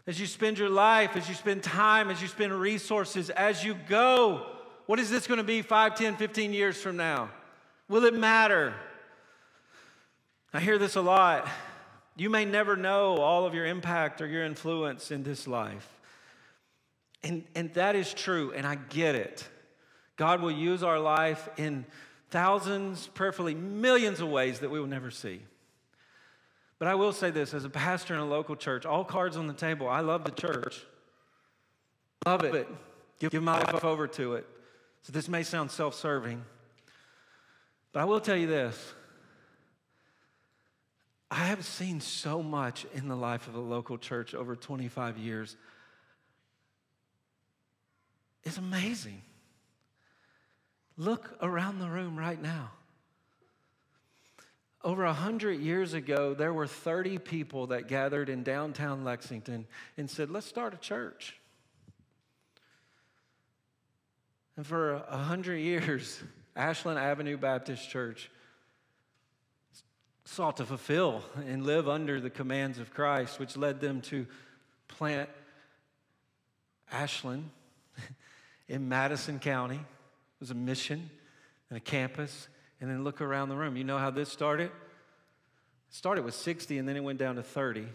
as 0.06 0.18
you 0.18 0.26
spend 0.26 0.58
your 0.58 0.70
life, 0.70 1.16
as 1.16 1.28
you 1.28 1.34
spend 1.34 1.62
time, 1.62 2.10
as 2.10 2.22
you 2.22 2.28
spend 2.28 2.52
resources, 2.52 3.30
as 3.30 3.62
you 3.62 3.76
go. 3.88 4.46
What 4.86 4.98
is 4.98 5.10
this 5.10 5.26
going 5.26 5.38
to 5.38 5.44
be 5.44 5.60
5, 5.60 5.94
10, 5.94 6.16
15 6.16 6.52
years 6.52 6.80
from 6.80 6.96
now? 6.96 7.30
Will 7.88 8.04
it 8.04 8.14
matter? 8.14 8.74
I 10.52 10.60
hear 10.60 10.78
this 10.78 10.96
a 10.96 11.02
lot. 11.02 11.48
You 12.16 12.30
may 12.30 12.44
never 12.44 12.76
know 12.76 13.18
all 13.18 13.46
of 13.46 13.54
your 13.54 13.66
impact 13.66 14.20
or 14.20 14.26
your 14.26 14.44
influence 14.44 15.10
in 15.10 15.22
this 15.22 15.46
life. 15.46 15.88
And, 17.22 17.44
and 17.54 17.72
that 17.74 17.96
is 17.96 18.14
true, 18.14 18.52
and 18.54 18.66
I 18.66 18.76
get 18.76 19.14
it. 19.14 19.46
God 20.16 20.40
will 20.40 20.50
use 20.50 20.82
our 20.82 20.98
life 20.98 21.48
in 21.56 21.84
thousands, 22.30 23.08
prayerfully 23.08 23.54
millions 23.54 24.20
of 24.20 24.28
ways 24.28 24.60
that 24.60 24.70
we 24.70 24.80
will 24.80 24.86
never 24.86 25.10
see. 25.10 25.40
But 26.78 26.88
I 26.88 26.94
will 26.94 27.12
say 27.12 27.30
this 27.30 27.54
as 27.54 27.64
a 27.64 27.70
pastor 27.70 28.14
in 28.14 28.20
a 28.20 28.26
local 28.26 28.56
church, 28.56 28.86
all 28.86 29.04
cards 29.04 29.36
on 29.36 29.46
the 29.46 29.54
table. 29.54 29.88
I 29.88 30.00
love 30.00 30.24
the 30.24 30.30
church. 30.30 30.84
Love 32.24 32.44
it. 32.44 32.68
Give, 33.18 33.30
give 33.30 33.42
my 33.42 33.58
life 33.62 33.84
over 33.84 34.06
to 34.06 34.34
it. 34.34 34.46
So 35.02 35.12
this 35.12 35.28
may 35.28 35.42
sound 35.42 35.70
self 35.70 35.94
serving, 35.94 36.44
but 37.92 38.00
I 38.00 38.04
will 38.04 38.20
tell 38.20 38.36
you 38.36 38.46
this. 38.46 38.94
I 41.30 41.46
have 41.46 41.64
seen 41.64 42.00
so 42.00 42.42
much 42.42 42.86
in 42.94 43.08
the 43.08 43.16
life 43.16 43.48
of 43.48 43.54
a 43.54 43.60
local 43.60 43.98
church 43.98 44.34
over 44.34 44.56
25 44.56 45.18
years. 45.18 45.56
It's 48.44 48.56
amazing. 48.56 49.20
Look 50.96 51.36
around 51.42 51.80
the 51.80 51.88
room 51.88 52.18
right 52.18 52.40
now. 52.40 52.70
Over 54.82 55.04
a 55.04 55.12
hundred 55.12 55.60
years 55.60 55.92
ago, 55.92 56.34
there 56.34 56.52
were 56.54 56.66
30 56.66 57.18
people 57.18 57.68
that 57.68 57.88
gathered 57.88 58.28
in 58.28 58.42
downtown 58.42 59.04
Lexington 59.04 59.66
and 59.96 60.08
said, 60.08 60.30
Let's 60.30 60.46
start 60.46 60.72
a 60.72 60.78
church. 60.78 61.36
And 64.56 64.66
for 64.66 64.94
a 64.94 65.18
hundred 65.18 65.58
years, 65.58 66.20
Ashland 66.56 66.98
Avenue 66.98 67.36
Baptist 67.36 67.90
Church 67.90 68.30
sought 70.28 70.58
to 70.58 70.64
fulfill 70.66 71.22
and 71.46 71.64
live 71.64 71.88
under 71.88 72.20
the 72.20 72.28
commands 72.28 72.78
of 72.78 72.92
Christ, 72.92 73.40
which 73.40 73.56
led 73.56 73.80
them 73.80 74.02
to 74.02 74.26
plant 74.86 75.30
Ashland 76.92 77.48
in 78.68 78.88
Madison 78.88 79.38
County 79.38 79.76
it 79.76 80.40
was 80.40 80.50
a 80.50 80.54
mission 80.54 81.08
and 81.70 81.76
a 81.76 81.80
campus, 81.80 82.48
and 82.80 82.90
then 82.90 83.04
look 83.04 83.20
around 83.20 83.48
the 83.48 83.56
room. 83.56 83.76
You 83.76 83.84
know 83.84 83.98
how 83.98 84.10
this 84.10 84.28
started? 84.28 84.66
It 84.66 84.70
started 85.90 86.24
with 86.24 86.34
60 86.34 86.78
and 86.78 86.86
then 86.86 86.96
it 86.96 87.02
went 87.02 87.18
down 87.18 87.36
to 87.36 87.42
30 87.42 87.86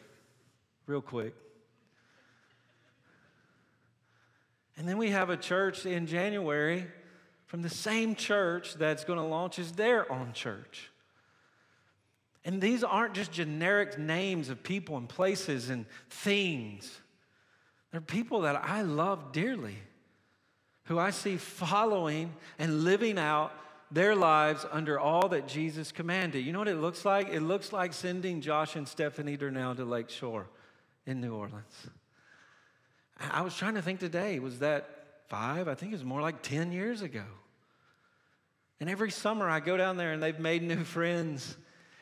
real 0.88 1.02
quick. 1.02 1.36
And 4.76 4.88
then 4.88 4.98
we 4.98 5.12
have 5.12 5.30
a 5.30 5.38
church 5.38 5.86
in 5.86 6.08
January 6.08 6.88
from 7.46 7.62
the 7.62 7.70
same 7.70 8.16
church 8.16 8.74
that's 8.74 9.04
going 9.06 9.20
to 9.20 9.26
launch 9.26 9.60
as 9.60 9.72
their 9.74 10.12
own 10.12 10.34
church. 10.34 10.90
And 12.46 12.62
these 12.62 12.84
aren't 12.84 13.14
just 13.14 13.32
generic 13.32 13.98
names 13.98 14.50
of 14.50 14.64
people 14.64 14.98
and 14.98 15.08
places 15.08 15.70
and 15.70 15.86
things. 16.10 17.00
They're 17.92 18.02
people 18.02 18.42
that 18.42 18.62
I 18.64 18.82
love 18.82 19.32
dearly 19.32 19.78
who 20.86 21.00
I 21.00 21.12
see 21.12 21.38
following 21.38 22.34
and 22.60 22.84
living 22.84 23.18
out 23.18 23.54
their 23.92 24.16
lives 24.16 24.66
under 24.72 25.00
all 25.00 25.30
that 25.30 25.48
Jesus 25.48 25.92
commanded. 25.92 26.46
You 26.46 26.52
know 26.52 26.60
what 26.60 26.68
it 26.68 26.78
looks 26.78 27.06
like? 27.06 27.30
It 27.30 27.42
looks 27.42 27.72
like 27.72 27.94
sending 27.94 28.42
Josh 28.42 28.76
and 28.76 28.88
Stephanie 28.88 29.38
Durnell 29.38 29.76
to 29.76 29.86
Lake 29.86 30.10
Shore 30.10 30.48
in 31.06 31.22
New 31.22 31.36
Orleans. 31.36 31.88
I 33.20 33.42
was 33.42 33.56
trying 33.56 33.76
to 33.76 33.82
think 33.82 34.00
today, 34.00 34.40
was 34.40 34.60
that 34.60 34.90
five? 35.30 35.68
I 35.68 35.76
think 35.76 35.92
it 35.92 35.96
was 35.96 36.04
more 36.04 36.22
like 36.22 36.42
10 36.42 36.72
years 36.72 37.02
ago. 37.02 37.24
And 38.80 38.90
every 38.90 39.12
summer 39.12 39.48
I 39.48 39.60
go 39.60 39.78
down 39.78 39.98
there 39.98 40.12
and 40.12 40.22
they've 40.22 40.40
made 40.40 40.64
new 40.64 40.84
friends 40.84 41.56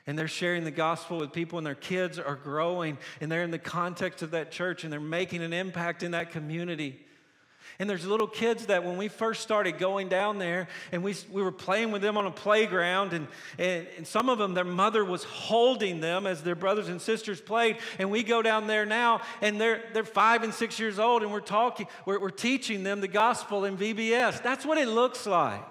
and 0.08 0.18
they're 0.18 0.28
sharing 0.28 0.64
the 0.64 0.72
gospel 0.72 1.18
with 1.18 1.32
people 1.32 1.58
and 1.58 1.66
their 1.66 1.76
kids 1.76 2.18
are 2.18 2.36
growing 2.36 2.98
and 3.20 3.32
they're 3.32 3.44
in 3.44 3.52
the 3.52 3.60
context 3.60 4.22
of 4.22 4.32
that 4.32 4.52
church 4.52 4.84
and 4.84 4.92
they're 4.92 5.00
making 5.00 5.42
an 5.42 5.54
impact 5.54 6.04
in 6.04 6.12
that 6.12 6.32
community. 6.32 7.00
And 7.80 7.90
there's 7.90 8.06
little 8.06 8.28
kids 8.28 8.68
that 8.68 8.84
when 8.84 8.98
we 8.98 9.08
first 9.08 9.42
started 9.42 9.80
going 9.80 10.08
down 10.08 10.38
there 10.38 10.68
and 10.92 11.04
we, 11.04 11.16
we 11.32 11.42
were 11.42 11.52
playing 11.52 11.92
with 11.92 12.02
them 12.02 12.18
on 12.18 12.26
a 12.26 12.32
playground, 12.32 13.14
and, 13.14 13.28
and, 13.58 13.88
and 13.98 14.06
some 14.06 14.30
of 14.30 14.38
them, 14.38 14.54
their 14.54 14.64
mother 14.64 15.04
was 15.04 15.24
holding 15.24 16.00
them 16.00 16.28
as 16.28 16.44
their 16.44 16.56
brothers 16.56 16.90
and 16.90 17.02
sisters 17.02 17.42
played. 17.42 17.78
And 17.98 18.12
we 18.12 18.24
go 18.24 18.42
down 18.42 18.68
there 18.68 18.86
now 18.86 19.22
and 19.42 19.60
they're, 19.60 19.84
they're 19.94 20.04
five 20.04 20.44
and 20.44 20.54
six 20.54 20.80
years 20.80 21.00
old 21.00 21.24
and 21.24 21.32
we're 21.32 21.40
talking, 21.40 21.88
we're, 22.06 22.20
we're 22.20 22.30
teaching 22.30 22.84
them 22.84 23.02
the 23.02 23.08
gospel 23.08 23.66
in 23.66 23.78
VBS. 23.78 24.44
That's 24.44 24.66
what 24.66 24.78
it 24.78 24.88
looks 24.88 25.26
like. 25.26 25.64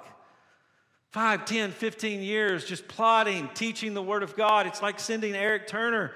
Five, 1.10 1.44
ten, 1.44 1.72
fifteen 1.72 2.22
years 2.22 2.64
just 2.64 2.86
plotting, 2.86 3.48
teaching 3.54 3.94
the 3.94 4.02
Word 4.02 4.22
of 4.22 4.36
God. 4.36 4.66
It's 4.66 4.82
like 4.82 5.00
sending 5.00 5.34
Eric 5.34 5.66
Turner 5.66 6.12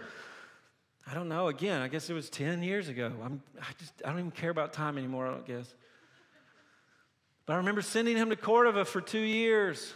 I 1.07 1.13
don't 1.13 1.29
know. 1.29 1.49
Again, 1.49 1.83
I 1.83 1.89
guess 1.89 2.09
it 2.09 2.15
was 2.15 2.31
10 2.31 2.63
years 2.63 2.89
ago. 2.89 3.13
I'm, 3.23 3.43
I 3.61 3.67
just, 3.79 3.93
I 4.05 4.11
don't 4.11 4.21
even 4.21 4.31
care 4.31 4.51
about 4.51 4.73
time 4.73 4.97
anymore, 4.97 5.27
I 5.27 5.31
don't 5.33 5.47
guess. 5.47 5.73
But 7.47 7.55
I 7.55 7.57
remember 7.57 7.83
sending 7.83 8.17
him 8.17 8.31
to 8.31 8.37
Cordova 8.37 8.87
for 8.87 9.03
two 9.03 9.21
years 9.21 9.93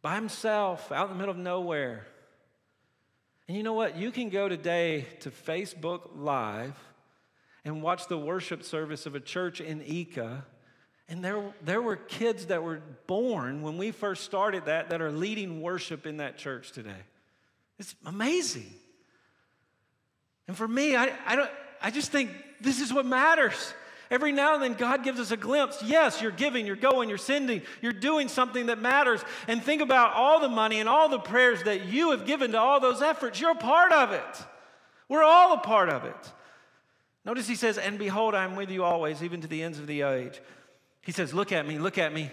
by 0.00 0.14
himself 0.14 0.92
out 0.92 1.10
in 1.10 1.14
the 1.14 1.18
middle 1.18 1.34
of 1.34 1.40
nowhere. 1.40 2.06
And 3.48 3.56
you 3.56 3.64
know 3.64 3.72
what? 3.72 3.96
You 3.96 4.12
can 4.12 4.28
go 4.28 4.48
today 4.48 5.06
to 5.20 5.30
Facebook 5.30 6.10
Live 6.14 6.78
and 7.64 7.82
watch 7.82 8.06
the 8.06 8.18
worship 8.18 8.62
service 8.62 9.06
of 9.06 9.16
a 9.16 9.20
church 9.20 9.60
in 9.60 9.80
Ica. 9.80 10.42
And 11.12 11.22
there, 11.22 11.42
there 11.62 11.82
were 11.82 11.96
kids 11.96 12.46
that 12.46 12.62
were 12.62 12.80
born 13.06 13.60
when 13.60 13.76
we 13.76 13.90
first 13.90 14.24
started 14.24 14.64
that 14.64 14.88
that 14.88 15.02
are 15.02 15.12
leading 15.12 15.60
worship 15.60 16.06
in 16.06 16.16
that 16.16 16.38
church 16.38 16.72
today. 16.72 17.02
It's 17.78 17.94
amazing. 18.06 18.72
And 20.48 20.56
for 20.56 20.66
me, 20.66 20.96
I, 20.96 21.12
I, 21.26 21.36
don't, 21.36 21.50
I 21.82 21.90
just 21.90 22.10
think 22.12 22.30
this 22.62 22.80
is 22.80 22.94
what 22.94 23.04
matters. 23.04 23.74
Every 24.10 24.32
now 24.32 24.54
and 24.54 24.62
then, 24.62 24.72
God 24.72 25.04
gives 25.04 25.20
us 25.20 25.30
a 25.32 25.36
glimpse. 25.36 25.82
Yes, 25.82 26.22
you're 26.22 26.30
giving, 26.30 26.64
you're 26.64 26.76
going, 26.76 27.10
you're 27.10 27.18
sending, 27.18 27.60
you're 27.82 27.92
doing 27.92 28.28
something 28.28 28.66
that 28.66 28.80
matters. 28.80 29.20
And 29.48 29.62
think 29.62 29.82
about 29.82 30.14
all 30.14 30.40
the 30.40 30.48
money 30.48 30.80
and 30.80 30.88
all 30.88 31.10
the 31.10 31.18
prayers 31.18 31.62
that 31.64 31.84
you 31.84 32.12
have 32.12 32.24
given 32.24 32.52
to 32.52 32.58
all 32.58 32.80
those 32.80 33.02
efforts. 33.02 33.38
You're 33.38 33.50
a 33.50 33.54
part 33.54 33.92
of 33.92 34.12
it. 34.12 34.46
We're 35.10 35.24
all 35.24 35.52
a 35.52 35.58
part 35.60 35.90
of 35.90 36.06
it. 36.06 36.32
Notice 37.26 37.46
he 37.46 37.54
says, 37.54 37.76
And 37.76 37.98
behold, 37.98 38.34
I'm 38.34 38.56
with 38.56 38.70
you 38.70 38.82
always, 38.82 39.22
even 39.22 39.42
to 39.42 39.46
the 39.46 39.62
ends 39.62 39.78
of 39.78 39.86
the 39.86 40.00
age. 40.00 40.40
He 41.02 41.12
says, 41.12 41.34
Look 41.34 41.52
at 41.52 41.66
me, 41.66 41.78
look 41.78 41.98
at 41.98 42.12
me. 42.12 42.30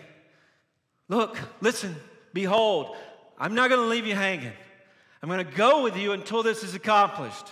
Look, 1.08 1.38
listen, 1.60 1.96
behold, 2.34 2.96
I'm 3.38 3.56
not 3.56 3.70
going 3.70 3.82
to 3.82 3.88
leave 3.88 4.06
you 4.06 4.16
hanging. 4.16 4.54
I'm 5.22 5.30
going 5.30 5.46
to 5.46 5.56
go 5.56 5.84
with 5.84 5.98
you 5.98 6.12
until 6.14 6.44
this 6.44 6.64
is 6.64 6.76
accomplished. 6.76 7.48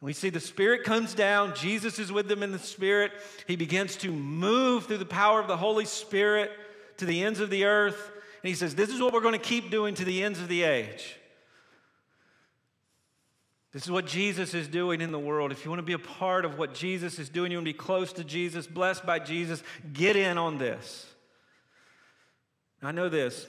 And 0.00 0.06
we 0.06 0.12
see 0.12 0.30
the 0.30 0.40
Spirit 0.40 0.84
comes 0.84 1.14
down. 1.14 1.54
Jesus 1.54 1.98
is 1.98 2.12
with 2.12 2.28
them 2.28 2.42
in 2.42 2.52
the 2.52 2.58
Spirit. 2.58 3.12
He 3.46 3.56
begins 3.56 3.96
to 3.96 4.12
move 4.12 4.86
through 4.86 4.98
the 4.98 5.04
power 5.06 5.40
of 5.40 5.48
the 5.48 5.56
Holy 5.56 5.84
Spirit 5.84 6.50
to 6.98 7.06
the 7.06 7.22
ends 7.22 7.40
of 7.40 7.50
the 7.50 7.64
earth. 7.64 8.10
And 8.42 8.48
he 8.48 8.54
says, 8.54 8.74
This 8.74 8.90
is 8.90 9.00
what 9.00 9.12
we're 9.12 9.20
going 9.20 9.38
to 9.38 9.38
keep 9.38 9.70
doing 9.70 9.94
to 9.94 10.04
the 10.04 10.22
ends 10.22 10.40
of 10.40 10.48
the 10.48 10.62
age. 10.62 11.16
This 13.72 13.84
is 13.84 13.90
what 13.90 14.06
Jesus 14.06 14.52
is 14.52 14.66
doing 14.66 15.00
in 15.00 15.12
the 15.12 15.18
world. 15.18 15.52
If 15.52 15.64
you 15.64 15.70
want 15.70 15.78
to 15.78 15.86
be 15.86 15.92
a 15.92 15.98
part 15.98 16.44
of 16.44 16.58
what 16.58 16.74
Jesus 16.74 17.18
is 17.18 17.28
doing, 17.28 17.52
you 17.52 17.58
want 17.58 17.66
to 17.66 17.72
be 17.72 17.78
close 17.78 18.12
to 18.14 18.24
Jesus, 18.24 18.66
blessed 18.66 19.06
by 19.06 19.20
Jesus, 19.20 19.62
get 19.92 20.16
in 20.16 20.38
on 20.38 20.58
this. 20.58 21.06
I 22.82 22.92
know 22.92 23.08
this 23.08 23.46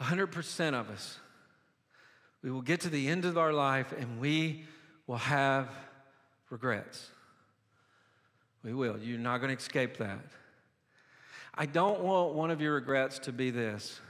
100% 0.00 0.74
of 0.74 0.90
us 0.90 1.18
we 2.42 2.50
will 2.50 2.62
get 2.62 2.80
to 2.80 2.88
the 2.88 3.08
end 3.08 3.24
of 3.24 3.36
our 3.36 3.52
life 3.52 3.92
and 3.98 4.18
we 4.20 4.64
will 5.06 5.18
have 5.18 5.68
regrets. 6.48 7.10
We 8.62 8.72
will. 8.72 8.98
You're 8.98 9.18
not 9.18 9.38
going 9.38 9.54
to 9.54 9.60
escape 9.60 9.98
that. 9.98 10.20
I 11.54 11.66
don't 11.66 12.00
want 12.00 12.34
one 12.34 12.50
of 12.50 12.60
your 12.60 12.74
regrets 12.74 13.18
to 13.20 13.32
be 13.32 13.50
this 13.50 14.00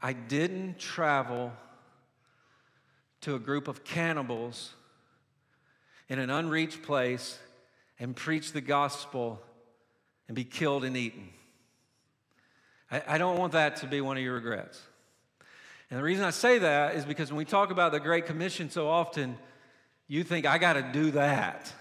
I 0.00 0.12
didn't 0.12 0.78
travel 0.78 1.52
to 3.22 3.34
a 3.34 3.38
group 3.38 3.68
of 3.68 3.84
cannibals 3.84 4.74
in 6.08 6.18
an 6.18 6.30
unreached 6.30 6.82
place 6.82 7.38
and 7.98 8.14
preach 8.14 8.52
the 8.52 8.60
gospel 8.60 9.40
and 10.28 10.34
be 10.34 10.44
killed 10.44 10.84
and 10.84 10.96
eaten. 10.96 11.28
I, 12.90 13.02
I 13.06 13.18
don't 13.18 13.38
want 13.38 13.52
that 13.52 13.76
to 13.76 13.86
be 13.86 14.00
one 14.00 14.16
of 14.16 14.22
your 14.22 14.34
regrets. 14.34 14.80
And 15.90 15.98
the 15.98 16.04
reason 16.04 16.24
I 16.24 16.30
say 16.30 16.58
that 16.58 16.94
is 16.94 17.04
because 17.04 17.30
when 17.30 17.38
we 17.38 17.44
talk 17.44 17.70
about 17.70 17.92
the 17.92 18.00
Great 18.00 18.26
Commission 18.26 18.70
so 18.70 18.88
often, 18.88 19.38
you 20.06 20.22
think, 20.22 20.46
I 20.46 20.58
got 20.58 20.74
to 20.74 20.82
do 20.82 21.10
that. 21.12 21.72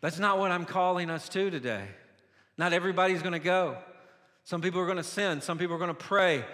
That's 0.00 0.18
not 0.18 0.38
what 0.38 0.50
I'm 0.50 0.64
calling 0.64 1.10
us 1.10 1.28
to 1.30 1.50
today. 1.50 1.84
Not 2.56 2.72
everybody's 2.72 3.22
going 3.22 3.32
to 3.32 3.38
go. 3.38 3.76
Some 4.44 4.60
people 4.60 4.80
are 4.80 4.86
going 4.86 4.96
to 4.96 5.04
sin. 5.04 5.40
Some 5.40 5.58
people 5.58 5.76
are 5.76 5.78
going 5.78 5.88
to 5.88 5.94
pray. 5.94 6.44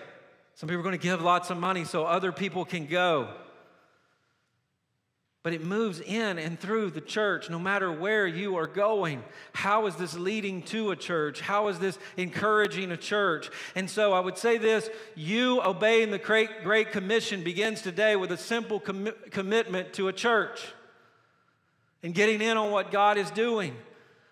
Some 0.56 0.68
people 0.68 0.80
are 0.80 0.82
going 0.82 0.98
to 0.98 1.02
give 1.02 1.22
lots 1.22 1.50
of 1.50 1.56
money 1.56 1.84
so 1.84 2.04
other 2.04 2.32
people 2.32 2.64
can 2.64 2.86
go 2.86 3.28
but 5.46 5.52
it 5.52 5.62
moves 5.62 6.00
in 6.00 6.40
and 6.40 6.58
through 6.58 6.90
the 6.90 7.00
church 7.00 7.48
no 7.48 7.56
matter 7.60 7.92
where 7.92 8.26
you 8.26 8.56
are 8.56 8.66
going. 8.66 9.22
How 9.52 9.86
is 9.86 9.94
this 9.94 10.18
leading 10.18 10.60
to 10.62 10.90
a 10.90 10.96
church? 10.96 11.40
How 11.40 11.68
is 11.68 11.78
this 11.78 12.00
encouraging 12.16 12.90
a 12.90 12.96
church? 12.96 13.48
And 13.76 13.88
so 13.88 14.12
I 14.12 14.18
would 14.18 14.36
say 14.38 14.58
this 14.58 14.90
you 15.14 15.62
obeying 15.62 16.10
the 16.10 16.18
Great, 16.18 16.64
great 16.64 16.90
Commission 16.90 17.44
begins 17.44 17.80
today 17.80 18.16
with 18.16 18.32
a 18.32 18.36
simple 18.36 18.80
com- 18.80 19.12
commitment 19.30 19.92
to 19.92 20.08
a 20.08 20.12
church 20.12 20.66
and 22.02 22.12
getting 22.12 22.42
in 22.42 22.56
on 22.56 22.72
what 22.72 22.90
God 22.90 23.16
is 23.16 23.30
doing. 23.30 23.76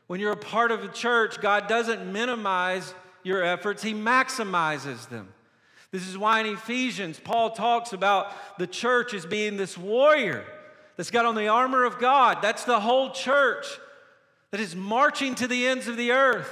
When 0.08 0.18
you're 0.18 0.32
a 0.32 0.36
part 0.36 0.72
of 0.72 0.82
a 0.82 0.88
church, 0.88 1.40
God 1.40 1.68
doesn't 1.68 2.12
minimize 2.12 2.92
your 3.22 3.44
efforts, 3.44 3.84
He 3.84 3.94
maximizes 3.94 5.08
them. 5.08 5.28
This 5.94 6.08
is 6.08 6.18
why 6.18 6.40
in 6.40 6.46
Ephesians, 6.46 7.20
Paul 7.22 7.50
talks 7.50 7.92
about 7.92 8.32
the 8.58 8.66
church 8.66 9.14
as 9.14 9.24
being 9.24 9.56
this 9.56 9.78
warrior 9.78 10.44
that's 10.96 11.12
got 11.12 11.24
on 11.24 11.36
the 11.36 11.46
armor 11.46 11.84
of 11.84 12.00
God. 12.00 12.38
That's 12.42 12.64
the 12.64 12.80
whole 12.80 13.12
church 13.12 13.64
that 14.50 14.58
is 14.58 14.74
marching 14.74 15.36
to 15.36 15.46
the 15.46 15.68
ends 15.68 15.86
of 15.86 15.96
the 15.96 16.10
earth. 16.10 16.50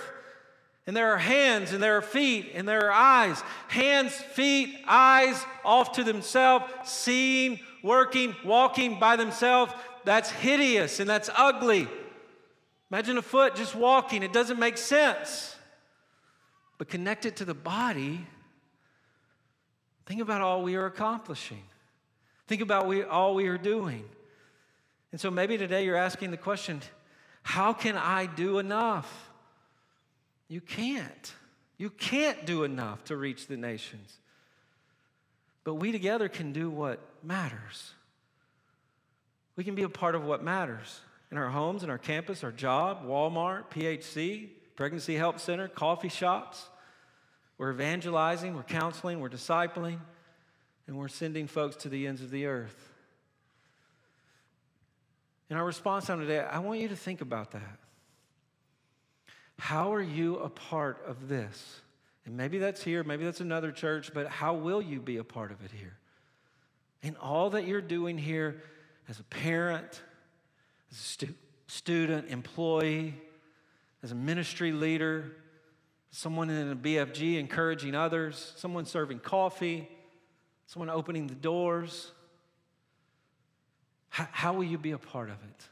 And 0.86 0.96
there 0.96 1.12
are 1.12 1.18
hands 1.18 1.72
and 1.72 1.82
there 1.82 1.96
are 1.96 2.02
feet 2.02 2.52
and 2.54 2.68
there 2.68 2.86
are 2.86 2.92
eyes. 2.92 3.42
Hands, 3.66 4.14
feet, 4.14 4.78
eyes 4.86 5.44
off 5.64 5.90
to 5.94 6.04
themselves, 6.04 6.66
seeing, 6.84 7.58
working, 7.82 8.36
walking 8.44 9.00
by 9.00 9.16
themselves. 9.16 9.72
That's 10.04 10.30
hideous 10.30 11.00
and 11.00 11.10
that's 11.10 11.30
ugly. 11.36 11.88
Imagine 12.92 13.18
a 13.18 13.22
foot 13.22 13.56
just 13.56 13.74
walking, 13.74 14.22
it 14.22 14.32
doesn't 14.32 14.60
make 14.60 14.78
sense. 14.78 15.56
But 16.78 16.88
connect 16.88 17.26
it 17.26 17.34
to 17.38 17.44
the 17.44 17.54
body. 17.54 18.24
Think 20.06 20.20
about 20.20 20.40
all 20.40 20.62
we 20.62 20.76
are 20.76 20.86
accomplishing. 20.86 21.62
Think 22.46 22.60
about 22.60 22.86
we, 22.86 23.02
all 23.02 23.34
we 23.34 23.46
are 23.48 23.58
doing. 23.58 24.04
And 25.12 25.20
so 25.20 25.30
maybe 25.30 25.56
today 25.58 25.84
you're 25.84 25.96
asking 25.96 26.30
the 26.30 26.36
question 26.36 26.80
how 27.42 27.72
can 27.72 27.96
I 27.96 28.26
do 28.26 28.58
enough? 28.58 29.30
You 30.48 30.60
can't. 30.60 31.32
You 31.76 31.90
can't 31.90 32.46
do 32.46 32.62
enough 32.62 33.04
to 33.04 33.16
reach 33.16 33.46
the 33.46 33.56
nations. 33.56 34.18
But 35.64 35.74
we 35.74 35.92
together 35.92 36.28
can 36.28 36.52
do 36.52 36.70
what 36.70 37.00
matters. 37.22 37.92
We 39.56 39.64
can 39.64 39.74
be 39.74 39.82
a 39.82 39.88
part 39.88 40.14
of 40.14 40.24
what 40.24 40.42
matters 40.42 41.00
in 41.30 41.38
our 41.38 41.48
homes, 41.48 41.82
in 41.82 41.90
our 41.90 41.98
campus, 41.98 42.44
our 42.44 42.52
job, 42.52 43.06
Walmart, 43.06 43.70
PHC, 43.70 44.48
Pregnancy 44.76 45.14
Help 45.14 45.40
Center, 45.40 45.68
coffee 45.68 46.08
shops. 46.08 46.68
We're 47.58 47.72
evangelizing, 47.72 48.54
we're 48.54 48.62
counseling, 48.62 49.20
we're 49.20 49.28
discipling, 49.28 49.98
and 50.86 50.96
we're 50.96 51.08
sending 51.08 51.46
folks 51.46 51.76
to 51.76 51.88
the 51.88 52.06
ends 52.06 52.22
of 52.22 52.30
the 52.30 52.46
earth. 52.46 52.90
In 55.50 55.56
our 55.56 55.64
response 55.64 56.06
time 56.06 56.20
today, 56.20 56.40
I 56.40 56.60
want 56.60 56.80
you 56.80 56.88
to 56.88 56.96
think 56.96 57.20
about 57.20 57.52
that. 57.52 57.78
How 59.58 59.94
are 59.94 60.02
you 60.02 60.38
a 60.38 60.48
part 60.48 61.04
of 61.06 61.28
this? 61.28 61.80
And 62.24 62.36
maybe 62.36 62.58
that's 62.58 62.82
here, 62.82 63.04
maybe 63.04 63.24
that's 63.24 63.40
another 63.40 63.70
church, 63.70 64.12
but 64.14 64.28
how 64.28 64.54
will 64.54 64.80
you 64.80 65.00
be 65.00 65.18
a 65.18 65.24
part 65.24 65.52
of 65.52 65.64
it 65.64 65.70
here? 65.70 65.96
In 67.02 67.16
all 67.16 67.50
that 67.50 67.66
you're 67.66 67.80
doing 67.80 68.16
here 68.16 68.62
as 69.08 69.20
a 69.20 69.24
parent, 69.24 70.02
as 70.90 70.98
a 70.98 71.02
stu- 71.02 71.34
student, 71.66 72.28
employee, 72.28 73.14
as 74.02 74.12
a 74.12 74.14
ministry 74.14 74.72
leader, 74.72 75.36
someone 76.12 76.50
in 76.50 76.70
a 76.70 76.76
BFG 76.76 77.38
encouraging 77.38 77.94
others, 77.94 78.52
someone 78.56 78.84
serving 78.84 79.18
coffee, 79.18 79.88
someone 80.66 80.90
opening 80.90 81.26
the 81.26 81.34
doors. 81.34 82.12
How, 84.10 84.28
how 84.30 84.52
will 84.52 84.64
you 84.64 84.78
be 84.78 84.92
a 84.92 84.98
part 84.98 85.30
of 85.30 85.36
it? 85.36 85.68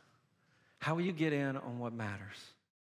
How 0.79 0.95
will 0.95 1.03
you 1.03 1.13
get 1.13 1.33
in 1.33 1.57
on 1.59 1.79
what 1.79 1.93
matters? 1.93 2.39